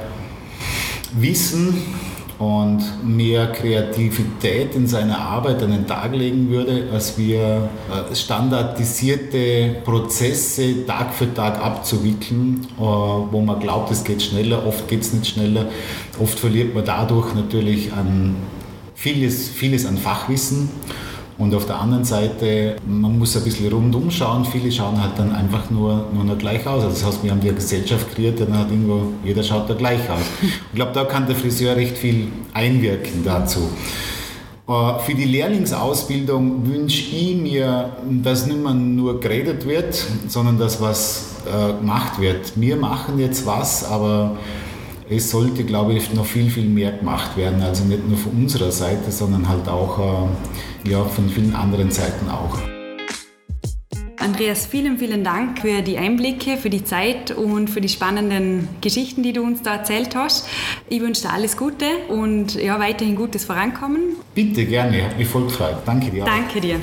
Wissen 1.16 1.76
und 2.38 2.82
mehr 3.04 3.52
Kreativität 3.52 4.74
in 4.74 4.86
seiner 4.86 5.18
Arbeit 5.18 5.62
an 5.62 5.70
den 5.70 5.86
Tag 5.86 6.14
legen 6.14 6.50
würde, 6.50 6.88
als 6.92 7.16
wir 7.16 7.68
äh, 8.10 8.14
standardisierte 8.14 9.76
Prozesse 9.84 10.84
Tag 10.86 11.14
für 11.14 11.32
Tag 11.32 11.58
abzuwickeln, 11.64 12.66
äh, 12.76 12.80
wo 12.80 13.40
man 13.40 13.60
glaubt, 13.60 13.90
es 13.90 14.02
geht 14.04 14.22
schneller, 14.22 14.66
oft 14.66 14.88
geht 14.88 15.02
es 15.02 15.12
nicht 15.12 15.28
schneller, 15.28 15.66
oft 16.18 16.38
verliert 16.38 16.74
man 16.74 16.84
dadurch 16.84 17.34
natürlich 17.34 17.92
an 17.92 18.36
vieles, 18.94 19.48
vieles 19.48 19.86
an 19.86 19.96
Fachwissen 19.96 20.70
und 21.36 21.54
auf 21.54 21.66
der 21.66 21.80
anderen 21.80 22.04
Seite, 22.04 22.76
man 22.86 23.18
muss 23.18 23.36
ein 23.36 23.42
bisschen 23.42 23.72
rundum 23.72 24.10
schauen. 24.10 24.44
Viele 24.44 24.70
schauen 24.70 25.00
halt 25.02 25.18
dann 25.18 25.34
einfach 25.34 25.68
nur, 25.68 26.06
nur 26.14 26.24
noch 26.24 26.38
gleich 26.38 26.64
aus. 26.66 26.84
Also 26.84 26.88
das 26.90 27.04
heißt, 27.04 27.24
wir 27.24 27.32
haben 27.32 27.40
die 27.40 27.52
Gesellschaft 27.52 28.14
kreiert, 28.14 28.40
dann 28.40 28.56
hat 28.56 28.70
irgendwo, 28.70 29.12
jeder 29.24 29.42
schaut 29.42 29.68
da 29.68 29.74
gleich 29.74 30.08
aus. 30.08 30.22
Ich 30.42 30.76
glaube, 30.76 30.92
da 30.92 31.04
kann 31.04 31.26
der 31.26 31.34
Friseur 31.36 31.76
recht 31.76 31.98
viel 31.98 32.28
einwirken 32.52 33.24
dazu. 33.24 33.68
Äh, 34.68 34.98
für 35.00 35.14
die 35.14 35.24
Lehrlingsausbildung 35.24 36.66
wünsche 36.66 37.14
ich 37.14 37.36
mir, 37.36 37.90
dass 38.22 38.46
nicht 38.46 38.62
mehr 38.62 38.74
nur 38.74 39.20
geredet 39.20 39.66
wird, 39.66 40.06
sondern 40.28 40.58
dass 40.58 40.80
was 40.80 41.34
äh, 41.46 41.74
gemacht 41.74 42.20
wird. 42.20 42.52
Wir 42.54 42.76
machen 42.76 43.18
jetzt 43.18 43.44
was, 43.44 43.84
aber 43.84 44.36
es 45.08 45.30
sollte, 45.30 45.64
glaube 45.64 45.94
ich, 45.94 46.12
noch 46.14 46.26
viel, 46.26 46.50
viel 46.50 46.64
mehr 46.64 46.92
gemacht 46.92 47.36
werden. 47.36 47.62
Also 47.62 47.84
nicht 47.84 48.06
nur 48.08 48.16
von 48.16 48.32
unserer 48.32 48.70
Seite, 48.70 49.10
sondern 49.10 49.48
halt 49.48 49.68
auch 49.68 50.28
äh, 50.84 50.90
ja, 50.90 51.04
von 51.04 51.28
vielen 51.28 51.54
anderen 51.54 51.90
Seiten 51.90 52.28
auch. 52.30 52.58
Andreas, 54.18 54.64
vielen, 54.66 54.96
vielen 54.98 55.22
Dank 55.22 55.60
für 55.60 55.82
die 55.82 55.98
Einblicke, 55.98 56.56
für 56.56 56.70
die 56.70 56.82
Zeit 56.82 57.30
und 57.30 57.68
für 57.68 57.82
die 57.82 57.90
spannenden 57.90 58.68
Geschichten, 58.80 59.22
die 59.22 59.34
du 59.34 59.42
uns 59.42 59.60
da 59.60 59.74
erzählt 59.74 60.16
hast. 60.16 60.48
Ich 60.88 61.02
wünsche 61.02 61.22
dir 61.22 61.32
alles 61.32 61.58
Gute 61.58 61.84
und 62.08 62.54
ja, 62.54 62.80
weiterhin 62.80 63.16
gutes 63.16 63.44
Vorankommen. 63.44 64.16
Bitte, 64.34 64.64
gerne. 64.64 65.04
Hat 65.04 65.18
mich 65.18 65.28
voll 65.28 65.44
gefreut. 65.44 65.76
Danke 65.84 66.10
dir. 66.10 66.24
Danke 66.24 66.60
dir. 66.60 66.80